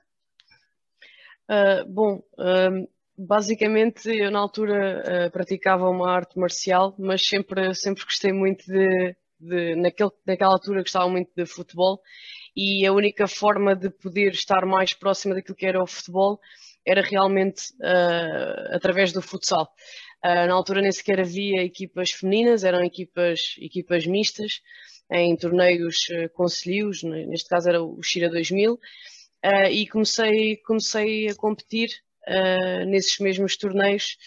[1.49, 2.21] Uh, bom,
[3.17, 9.15] basicamente eu na altura uh, praticava uma arte marcial, mas sempre, sempre gostei muito de,
[9.39, 11.99] de naquele, naquela altura gostava muito de futebol
[12.55, 16.39] e a única forma de poder estar mais próxima daquilo que era o futebol
[16.85, 19.69] era realmente uh, através do futsal.
[20.23, 24.61] Uh, na altura nem sequer havia equipas femininas, eram equipas, equipas mistas
[25.11, 28.79] em torneios uh, concelhios, neste caso era o Xira 2000, uh,
[29.71, 31.89] e comecei, comecei a competir
[32.27, 34.17] uh, nesses mesmos torneios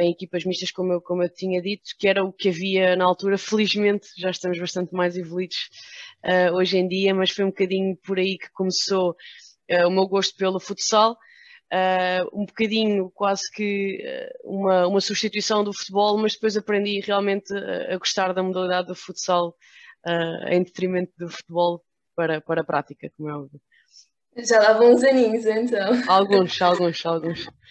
[0.00, 3.04] em equipas mistas, como eu, como eu tinha dito, que era o que havia na
[3.04, 3.36] altura.
[3.36, 5.68] Felizmente já estamos bastante mais evoluídos
[6.54, 9.14] hoje em dia, mas foi um bocadinho por aí que começou
[9.68, 11.18] o meu gosto pelo futsal.
[12.32, 13.98] Um bocadinho quase que
[14.44, 18.94] uma, uma substituição do futebol, mas depois aprendi realmente a, a gostar da modalidade do
[18.94, 19.56] futsal
[20.48, 21.82] em detrimento do futebol
[22.14, 23.60] para, para a prática, como é óbvio.
[24.36, 25.92] Já lá vão uns aninhos, então.
[26.08, 27.46] Alguns, alguns, alguns.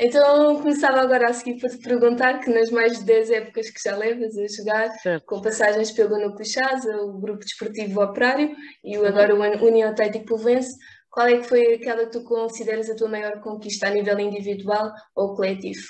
[0.00, 3.78] Então, começava agora a seguir por te perguntar que nas mais de 10 épocas que
[3.82, 5.26] já levas a jogar, certo.
[5.26, 10.24] com passagens pelo Núcleo Chasa, o Grupo Desportivo Operário e o, agora o União Atlético
[10.24, 10.74] Povense,
[11.10, 14.92] qual é que foi aquela que tu consideras a tua maior conquista a nível individual
[15.14, 15.82] ou coletivo?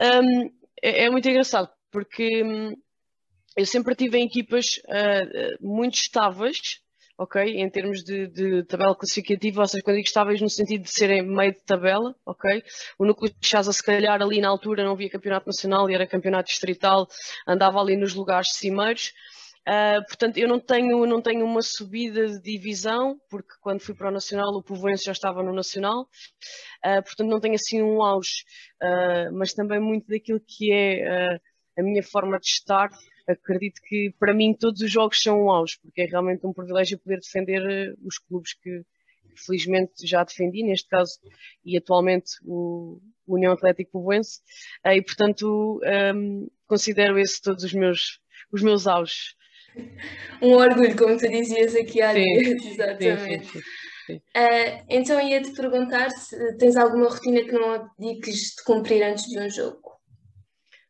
[0.00, 0.50] Um,
[0.82, 2.74] é, é, muito engraçado, porque hum,
[3.56, 6.80] eu sempre tive em equipas uh, muito estáveis,
[7.16, 7.42] ok?
[7.42, 11.22] Em termos de, de tabela classificativa, ou seja, quando digo estáveis no sentido de serem
[11.22, 12.62] meio de tabela, ok?
[12.98, 16.06] O núcleo de Chasa, se calhar, ali na altura não havia campeonato nacional e era
[16.06, 17.06] campeonato distrital,
[17.46, 19.12] andava ali nos lugares cimeiros.
[19.68, 24.08] Uh, portanto, eu não tenho, não tenho uma subida de divisão, porque quando fui para
[24.08, 28.44] o Nacional, o Povoense já estava no Nacional, uh, portanto, não tenho assim um auge,
[28.82, 31.38] uh, mas também muito daquilo que é
[31.78, 32.90] a minha forma de estar
[33.26, 36.98] acredito que para mim todos os jogos são um auge, porque é realmente um privilégio
[36.98, 38.82] poder defender os clubes que,
[39.46, 41.18] felizmente já defendi, neste caso,
[41.64, 44.40] e atualmente o, União Atlético Povoense,
[44.84, 45.80] e portanto
[46.14, 48.20] um, considero esse todos os meus,
[48.52, 49.34] os meus auges.
[50.40, 53.46] Um orgulho, como tu dizias aqui há dias, exatamente.
[53.46, 53.60] Sim, sim,
[54.06, 54.16] sim.
[54.16, 59.38] Uh, então ia-te perguntar se tens alguma rotina que não abdiques de cumprir antes de
[59.38, 59.92] um jogo.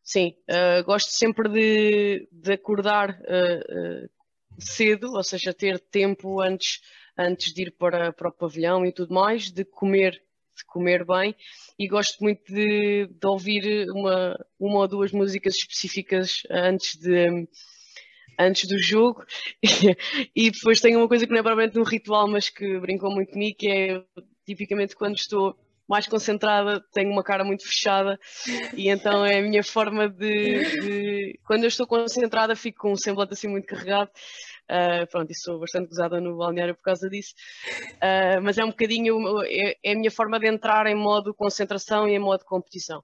[0.03, 4.09] Sim, uh, gosto sempre de, de acordar uh,
[4.59, 6.81] cedo, ou seja, ter tempo antes,
[7.17, 11.35] antes de ir para, para o pavilhão e tudo mais, de comer, de comer bem
[11.79, 17.47] e gosto muito de, de ouvir uma, uma ou duas músicas específicas antes de
[18.39, 19.25] antes do jogo
[20.35, 23.31] e depois tenho uma coisa que não é propriamente um ritual mas que brincou muito
[23.31, 24.03] comigo que é
[24.45, 25.55] tipicamente quando estou
[25.87, 28.17] mais concentrada, tenho uma cara muito fechada
[28.75, 32.97] e então é a minha forma de, de quando eu estou concentrada fico com um
[32.97, 34.09] semblante assim muito carregado.
[34.63, 37.33] Uh, pronto, e sou bastante gozada no balneário por causa disso,
[37.95, 42.07] uh, mas é um bocadinho, é, é, a minha forma de entrar em modo concentração
[42.07, 43.03] e em modo competição.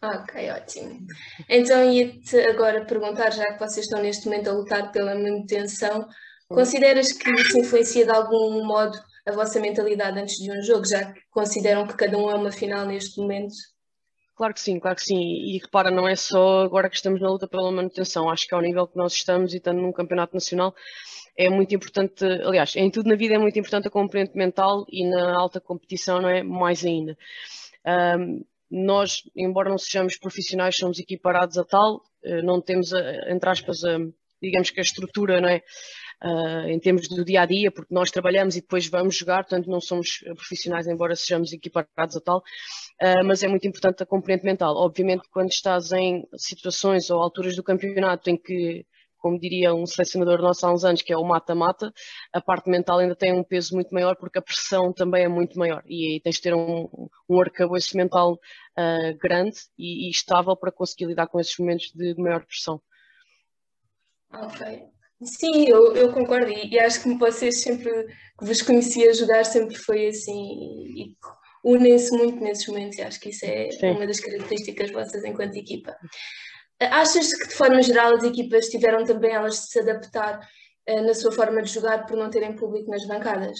[0.00, 1.06] Ok, ótimo.
[1.48, 6.06] Então ia-te agora perguntar, já que vocês estão neste momento a lutar pela manutenção,
[6.48, 8.96] consideras que isso influencia de algum modo
[9.26, 12.52] a vossa mentalidade antes de um jogo, já que consideram que cada um é uma
[12.52, 13.54] final neste momento?
[14.36, 15.20] Claro que sim, claro que sim.
[15.20, 18.62] E repara, não é só agora que estamos na luta pela manutenção, acho que ao
[18.62, 20.72] nível que nós estamos e estando num campeonato nacional,
[21.36, 25.04] é muito importante, aliás, em tudo na vida é muito importante a componente mental e
[25.04, 26.44] na alta competição, não é?
[26.44, 27.18] Mais ainda.
[28.16, 32.92] Um, nós, embora não sejamos profissionais, somos equiparados a tal, eh, não temos,
[33.28, 33.98] entre aspas, a,
[34.42, 35.62] digamos que a estrutura, não é?
[36.22, 39.68] uh, em termos do dia a dia, porque nós trabalhamos e depois vamos jogar, portanto
[39.68, 44.44] não somos profissionais, embora sejamos equiparados a tal, uh, mas é muito importante a componente
[44.44, 44.74] mental.
[44.76, 48.84] Obviamente, quando estás em situações ou alturas do campeonato em que
[49.18, 51.92] como diria um selecionador nosso há uns anos, que é o mata-mata,
[52.32, 55.58] a parte mental ainda tem um peso muito maior porque a pressão também é muito
[55.58, 56.88] maior e aí tens de ter um,
[57.28, 62.14] um arcabouço mental uh, grande e, e, estável para conseguir lidar com esses momentos de,
[62.16, 62.80] maior pressão.
[64.32, 64.84] Ok.
[65.22, 67.90] Sim, eu, eu concordo e, e, acho que vocês sempre
[68.38, 71.16] que vos conheci a jogar sempre foi assim e
[71.64, 73.90] unem-se muito nesses momentos e acho que isso é Sim.
[73.90, 75.96] uma das características vossas enquanto equipa.
[76.80, 80.48] Achas que de forma geral as equipas tiveram também elas de se adaptar
[80.88, 83.58] uh, na sua forma de jogar por não terem público nas bancadas?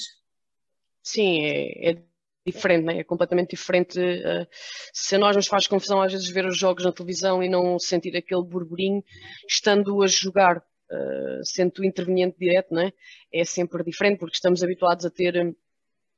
[1.03, 2.03] Sim, é, é
[2.47, 2.99] diferente, né?
[2.99, 3.99] é completamente diferente.
[3.99, 4.47] Uh,
[4.93, 8.17] se nós nos faz confusão às vezes ver os jogos na televisão e não sentir
[8.17, 9.03] aquele burburinho,
[9.49, 13.45] estando a jogar uh, sendo interveniente direto, não é?
[13.45, 15.57] sempre diferente, porque estamos habituados a ter,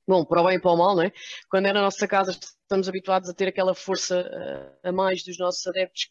[0.07, 1.13] bom, para o bem e para o mal, não é?
[1.49, 4.31] Quando é na nossa casa, estamos habituados a ter aquela força
[4.83, 6.11] a mais dos nossos adeptos,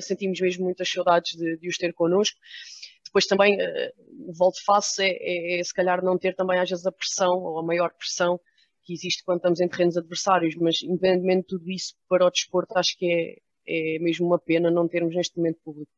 [0.00, 2.38] sentimos mesmo muitas saudades de, de os ter connosco.
[3.04, 6.86] Depois também, uh, volto face, é, é, é se calhar não ter também às vezes
[6.86, 8.38] a pressão, ou a maior pressão,
[8.84, 12.76] que existe quando estamos em terrenos adversários, mas independentemente de tudo isso, para o desporto,
[12.76, 15.90] acho que é, é mesmo uma pena não termos neste momento público.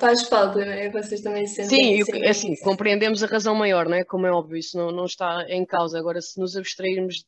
[0.00, 0.90] Faz falta, não é?
[0.90, 2.04] Vocês também se sentem.
[2.04, 4.02] Sim, é assim, compreendemos a razão maior, não é?
[4.04, 5.96] Como é óbvio, isso não, não está em causa.
[5.96, 7.24] Agora, se nos abstrairmos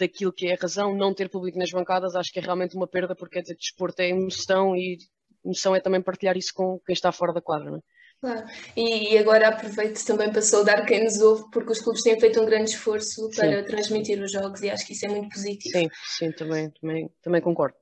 [0.00, 2.86] daquilo que é a razão, não ter público nas bancadas, acho que é realmente uma
[2.86, 4.98] perda, porque quer dizer, desporto é emoção e
[5.44, 7.80] emoção é também partilhar isso com quem está fora da quadra, não é?
[8.20, 8.44] Claro,
[8.76, 12.44] e, agora aproveito também para saudar quem nos ouve, porque os clubes têm feito um
[12.44, 13.64] grande esforço para sim.
[13.64, 15.78] transmitir os jogos e acho que isso é muito positivo.
[15.78, 15.88] Sim,
[16.18, 17.76] sim, também, também, também concordo.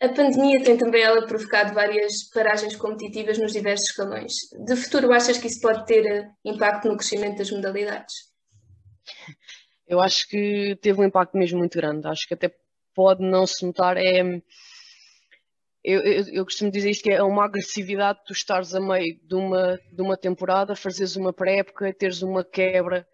[0.00, 4.32] A pandemia tem também ela provocado várias paragens competitivas nos diversos escalões.
[4.66, 8.14] De futuro, achas que isso pode ter eh, impacto no crescimento das modalidades?
[9.86, 12.06] Eu acho que teve um impacto mesmo muito grande.
[12.06, 12.54] Acho que até
[12.94, 13.96] pode não se notar.
[13.96, 14.20] É,
[15.84, 19.34] eu, eu, eu, costumo dizer isto que é uma agressividade tu estares a meio de
[19.34, 23.06] uma, de uma temporada, fazeres uma pré-época, teres uma quebra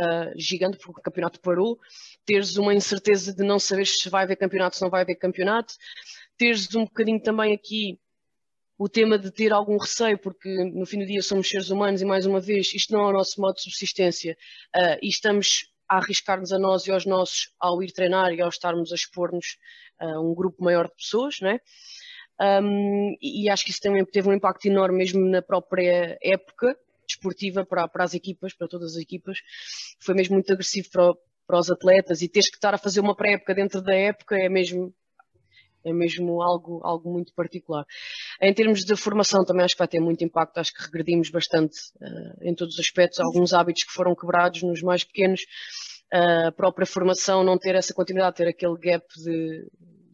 [0.00, 1.78] uh, gigante porque o campeonato parou,
[2.26, 5.74] teres uma incerteza de não saber se vai haver campeonato, se não vai haver campeonato,
[6.36, 8.00] teres um bocadinho também aqui
[8.76, 12.04] o tema de ter algum receio, porque no fim do dia somos seres humanos e
[12.04, 14.36] mais uma vez isto não é o nosso modo de subsistência
[14.76, 18.48] uh, e estamos a arriscar-nos a nós e aos nossos ao ir treinar e ao
[18.48, 19.58] estarmos a expor-nos
[19.98, 21.60] a um grupo maior de pessoas, né?
[22.40, 26.76] Um, e acho que isso também teve um impacto enorme mesmo na própria época
[27.06, 29.38] desportiva para, para as equipas, para todas as equipas.
[30.00, 31.12] Foi mesmo muito agressivo para,
[31.46, 34.48] para os atletas e teres que estar a fazer uma pré-época dentro da época é
[34.48, 34.94] mesmo
[35.84, 37.84] é mesmo algo, algo muito particular.
[38.40, 40.58] Em termos de formação, também acho que vai ter muito impacto.
[40.58, 43.20] Acho que regredimos bastante uh, em todos os aspectos.
[43.20, 45.42] Alguns hábitos que foram quebrados nos mais pequenos.
[46.12, 49.66] Uh, a própria formação não ter essa continuidade, ter aquele gap de,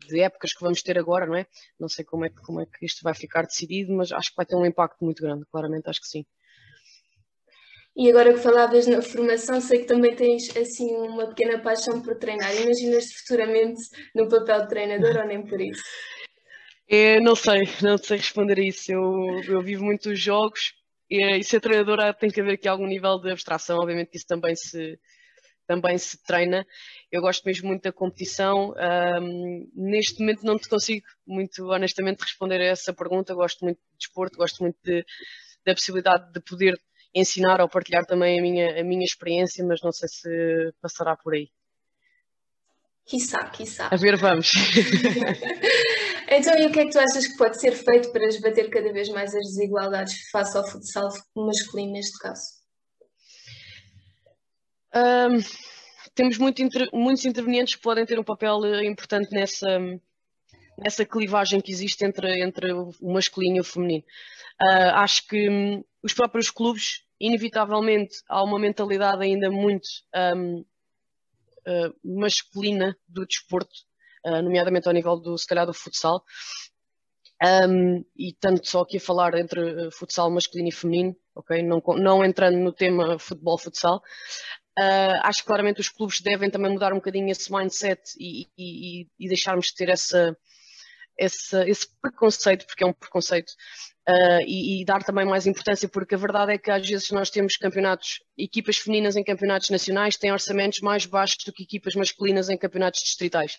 [0.09, 1.47] de épocas que vamos ter agora, não é?
[1.79, 4.47] Não sei como é, como é que isto vai ficar decidido, mas acho que vai
[4.47, 6.25] ter um impacto muito grande, claramente acho que sim.
[7.99, 12.17] E agora que falavas na formação, sei que também tens assim uma pequena paixão por
[12.17, 12.55] treinar.
[12.55, 13.81] Imaginas-te futuramente
[14.15, 15.83] no papel de treinador ou nem por isso?
[16.89, 18.93] É, não sei, não sei responder a isso.
[18.93, 20.75] Eu, eu vivo muitos jogos
[21.11, 24.29] e, e ser treinadora tem que haver aqui algum nível de abstração, obviamente que isso
[24.29, 24.97] também se,
[25.67, 26.65] também se treina.
[27.11, 28.75] Eu gosto mesmo muito da competição.
[29.21, 33.35] Um, neste momento não te consigo, muito honestamente, responder a essa pergunta.
[33.35, 35.05] Gosto muito de desporto, gosto muito de,
[35.67, 36.79] da possibilidade de poder
[37.15, 41.35] ensinar ou partilhar também a minha, a minha experiência, mas não sei se passará por
[41.35, 41.49] aí.
[43.07, 43.89] Quiçá, quiçá.
[43.91, 44.53] A ver, vamos.
[46.29, 48.93] então, e o que é que tu achas que pode ser feito para esbater cada
[48.93, 52.59] vez mais as desigualdades face ao futsal masculino, neste caso?
[54.95, 55.39] Um,
[56.15, 59.79] temos muito muitos intervenientes que podem ter um papel eh, importante nessa,
[60.79, 64.05] nessa clivagem que existe entre, entre o masculino e o feminino.
[64.61, 69.89] Uh, acho que um, os próprios clubes, inevitavelmente, há uma mentalidade ainda muito
[70.37, 70.65] um, uh,
[71.67, 73.75] ah, masculina do desporto,
[74.25, 76.23] uh, nomeadamente ao nível do, se calhar, do futsal.
[77.41, 81.63] Um, e tanto só aqui a falar entre futsal masculino e feminino, ok?
[81.63, 84.03] Não, não entrando no tema futebol-futsal,
[84.79, 89.09] Uh, acho que claramente os clubes devem também mudar um bocadinho esse mindset e, e,
[89.19, 90.39] e deixarmos de ter essa,
[91.19, 93.51] essa, esse preconceito, porque é um preconceito,
[94.09, 97.29] uh, e, e, dar também mais importância, porque a verdade é que às vezes nós
[97.29, 102.49] temos campeonatos, equipas femininas em campeonatos nacionais têm orçamentos mais baixos do que equipas masculinas
[102.49, 103.59] em campeonatos distritais.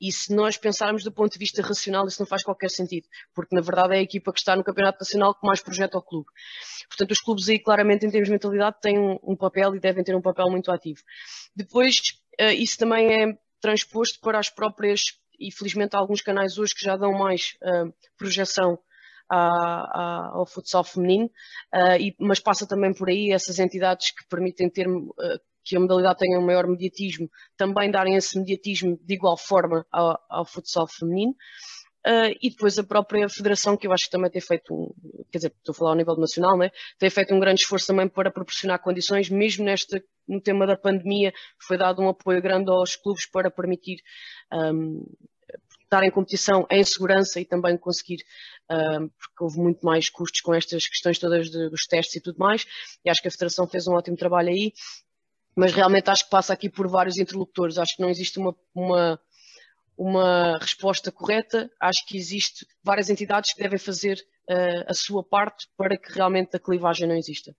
[0.00, 3.54] E se nós pensarmos do ponto de vista racional, isso não faz qualquer sentido, porque
[3.54, 6.28] na verdade é a equipa que está no campeonato nacional que mais projeta o clube.
[6.88, 10.14] Portanto, os clubes aí claramente em termos de mentalidade têm um, papel e devem ter
[10.14, 11.00] um papel muito ativo.
[11.54, 11.94] Depois,
[12.40, 15.00] uh, isso também é transposto para as próprias,
[15.38, 18.78] e felizmente há alguns canais hoje que já dão mais uh, projeção
[19.28, 21.26] ao futsal feminino,
[21.74, 25.12] uh, e, mas passa também por aí essas entidades que permitem ter uh,
[25.64, 30.16] que a modalidade tenha um maior mediatismo, também darem esse mediatismo de igual forma ao,
[30.30, 31.34] ao futsal feminino.
[32.06, 34.94] Uh, e depois a própria federação, que eu acho que também tem feito,
[35.28, 36.70] quer dizer, estou a falar ao nível nacional, né?
[37.00, 41.32] tem feito um grande esforço também para proporcionar condições, mesmo nesta, no tema da pandemia,
[41.58, 43.96] foi dado um apoio grande aos clubes para permitir
[44.52, 45.04] um,
[45.82, 48.18] estar em competição em segurança e também conseguir,
[48.70, 52.38] um, porque houve muito mais custos com estas questões todas de, dos testes e tudo
[52.38, 52.64] mais,
[53.04, 54.72] e acho que a Federação fez um ótimo trabalho aí,
[55.56, 57.78] mas realmente acho que passa aqui por vários interlocutores.
[57.78, 59.18] Acho que não existe uma, uma,
[59.96, 61.70] uma resposta correta.
[61.80, 64.18] Acho que existe várias entidades que devem fazer
[64.50, 67.54] uh, a sua parte para que realmente a clivagem não exista.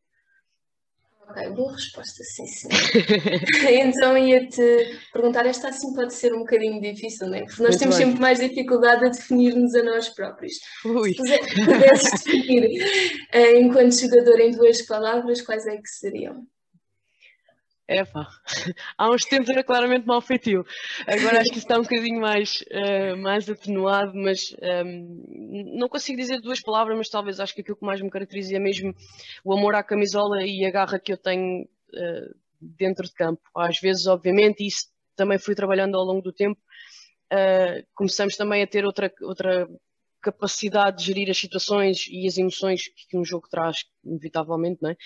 [1.29, 2.69] Ok, boa resposta, sim, sim.
[3.69, 7.43] então ia-te perguntar, esta assim pode ser um bocadinho difícil, não é?
[7.43, 8.05] Porque nós Muito temos bem.
[8.05, 10.53] sempre mais dificuldade a definir-nos a nós próprios.
[10.85, 11.13] Ui.
[11.13, 12.81] Se pudesses definir
[13.35, 16.47] uh, enquanto jogador em duas palavras, quais é que seriam?
[17.87, 18.27] É pá,
[18.97, 20.65] há uns tempos era claramente mal feitio.
[21.07, 26.17] Agora acho que está um bocadinho mais, uh, mais atenuado, mas um, ehm, não consigo
[26.17, 28.93] dizer duas palavras, mas talvez acho que aquilo que mais me caracteriza é mesmo
[29.41, 33.41] o amor à camisola e a garra que eu tenho uh, dentro de campo.
[33.55, 36.59] Às vezes, obviamente, isso também fui trabalhando ao longo do tempo.
[37.31, 39.65] Uh, começamos também a ter outra, outra
[40.21, 44.97] capacidade de gerir as situações e as emoções que um jogo traz, inevitavelmente, não é?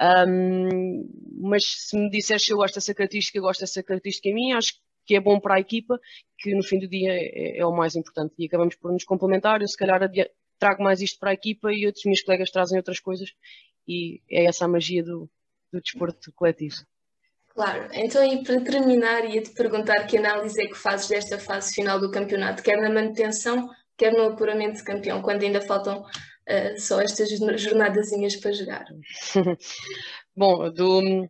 [0.00, 1.08] Um,
[1.42, 4.52] mas se me disseres se eu gosto dessa característica, eu gosto dessa característica em mim,
[4.52, 4.74] acho
[5.06, 6.00] que é bom para a equipa,
[6.38, 8.34] que no fim do dia é, é o mais importante.
[8.38, 9.60] E acabamos por nos complementar.
[9.60, 10.00] Eu, se calhar,
[10.58, 13.30] trago mais isto para a equipa e outros meus colegas trazem outras coisas,
[13.88, 15.28] e é essa a magia do,
[15.72, 16.76] do desporto coletivo.
[17.48, 21.98] Claro, então e para terminar ia-te perguntar que análise é que fazes desta fase final
[21.98, 26.04] do campeonato, quer na manutenção, quer no apuramento de campeão, quando ainda faltam
[26.50, 28.86] uh, só estas jornadazinhas para jogar.
[30.36, 31.28] Bom, do,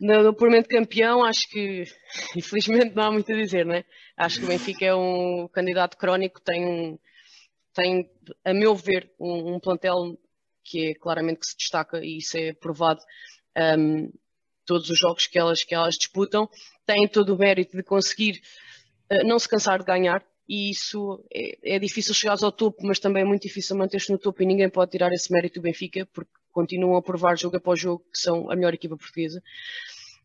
[0.00, 1.84] no apuramento de campeão, acho que
[2.36, 3.84] infelizmente não há muito a dizer, né?
[4.16, 6.98] Acho que o Benfica é um candidato crónico, tem, um,
[7.74, 8.10] tem
[8.44, 10.18] a meu ver, um, um plantel
[10.64, 13.00] que é claramente que se destaca e isso é provado.
[13.78, 14.12] Um,
[14.66, 16.48] todos os jogos que elas, que elas disputam,
[16.84, 18.40] têm todo o mérito de conseguir
[19.12, 22.98] uh, não se cansar de ganhar, e isso é, é difícil chegar ao topo, mas
[22.98, 26.06] também é muito difícil manter-se no topo e ninguém pode tirar esse mérito do Benfica,
[26.12, 29.42] porque continuam a provar jogo após jogo que são a melhor equipa portuguesa.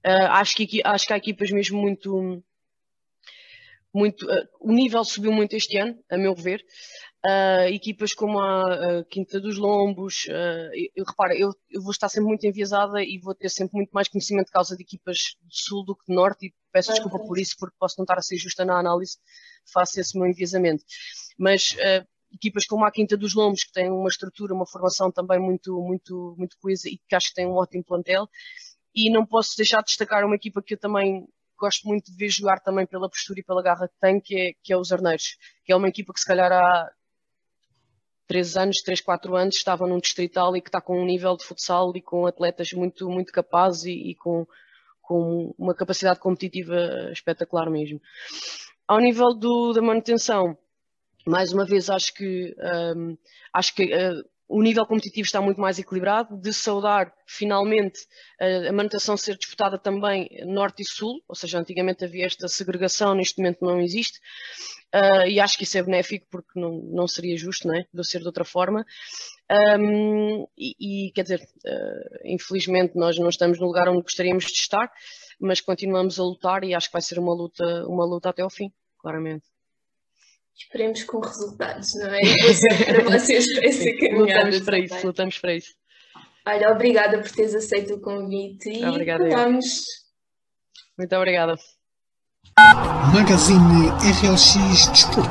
[0.05, 2.43] Uh, acho, que, acho que há equipas mesmo muito.
[3.93, 6.63] muito uh, o nível subiu muito este ano, a meu ver.
[7.23, 12.09] Uh, equipas como a, a, Quinta dos Lombos, uh, eu, repara, eu, eu, vou estar
[12.09, 15.53] sempre muito enviesada e vou ter sempre muito mais conhecimento de causa de equipas do
[15.53, 18.17] Sul do que do Norte e peço ah, desculpa por isso porque posso não estar
[18.17, 19.19] a ser justa na análise,
[19.71, 20.83] faço esse meu enviesamento.
[21.37, 25.39] Mas uh, equipas como a Quinta dos Lombos, que têm uma estrutura, uma formação também
[25.39, 28.27] muito, muito, muito coesa e que acho que tem um ótimo plantel,
[28.95, 31.27] e não posso deixar de destacar uma equipa que eu também
[31.59, 34.53] gosto muito de ver jogar também pela postura e pela garra que tem, que é,
[34.63, 36.91] que é os Arneiros, que é uma equipa que se calhar há
[38.31, 41.43] três anos, três, quatro anos, estava num distrital e que está com um nível de
[41.43, 44.47] futsal e com atletas muito, muito capazes e, e com,
[45.01, 48.01] com uma capacidade competitiva espetacular mesmo.
[48.87, 50.57] Ao nível do, da manutenção,
[51.27, 52.55] mais uma vez acho que
[52.95, 53.17] um,
[53.51, 58.01] acho que uh, o nível competitivo está muito mais equilibrado, de saudar finalmente
[58.67, 63.37] a manutenção ser disputada também norte e sul, ou seja, antigamente havia esta segregação, neste
[63.37, 64.19] momento não existe,
[64.93, 67.85] uh, e acho que isso é benéfico porque não, não seria justo, não é?
[67.93, 68.85] De ser de outra forma.
[69.79, 74.51] Um, e, e, quer dizer, uh, infelizmente nós não estamos no lugar onde gostaríamos de
[74.51, 74.91] estar,
[75.39, 78.49] mas continuamos a lutar e acho que vai ser uma luta, uma luta até ao
[78.49, 79.50] fim, claramente.
[80.55, 82.21] Esperemos com resultados, não é?
[82.85, 84.45] Para vocês para essa caminhada.
[84.45, 85.73] Lutamos para isso, lutamos para isso.
[86.45, 89.23] Olha, obrigada por teres aceito o convite e obrigada.
[90.97, 91.55] Muito obrigada.
[93.13, 95.29] Magazine RLX Desporto,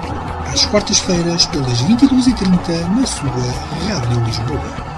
[0.52, 3.30] às quartas-feiras, pelas 22h30, na sua
[3.88, 4.89] Rádio Lisboa.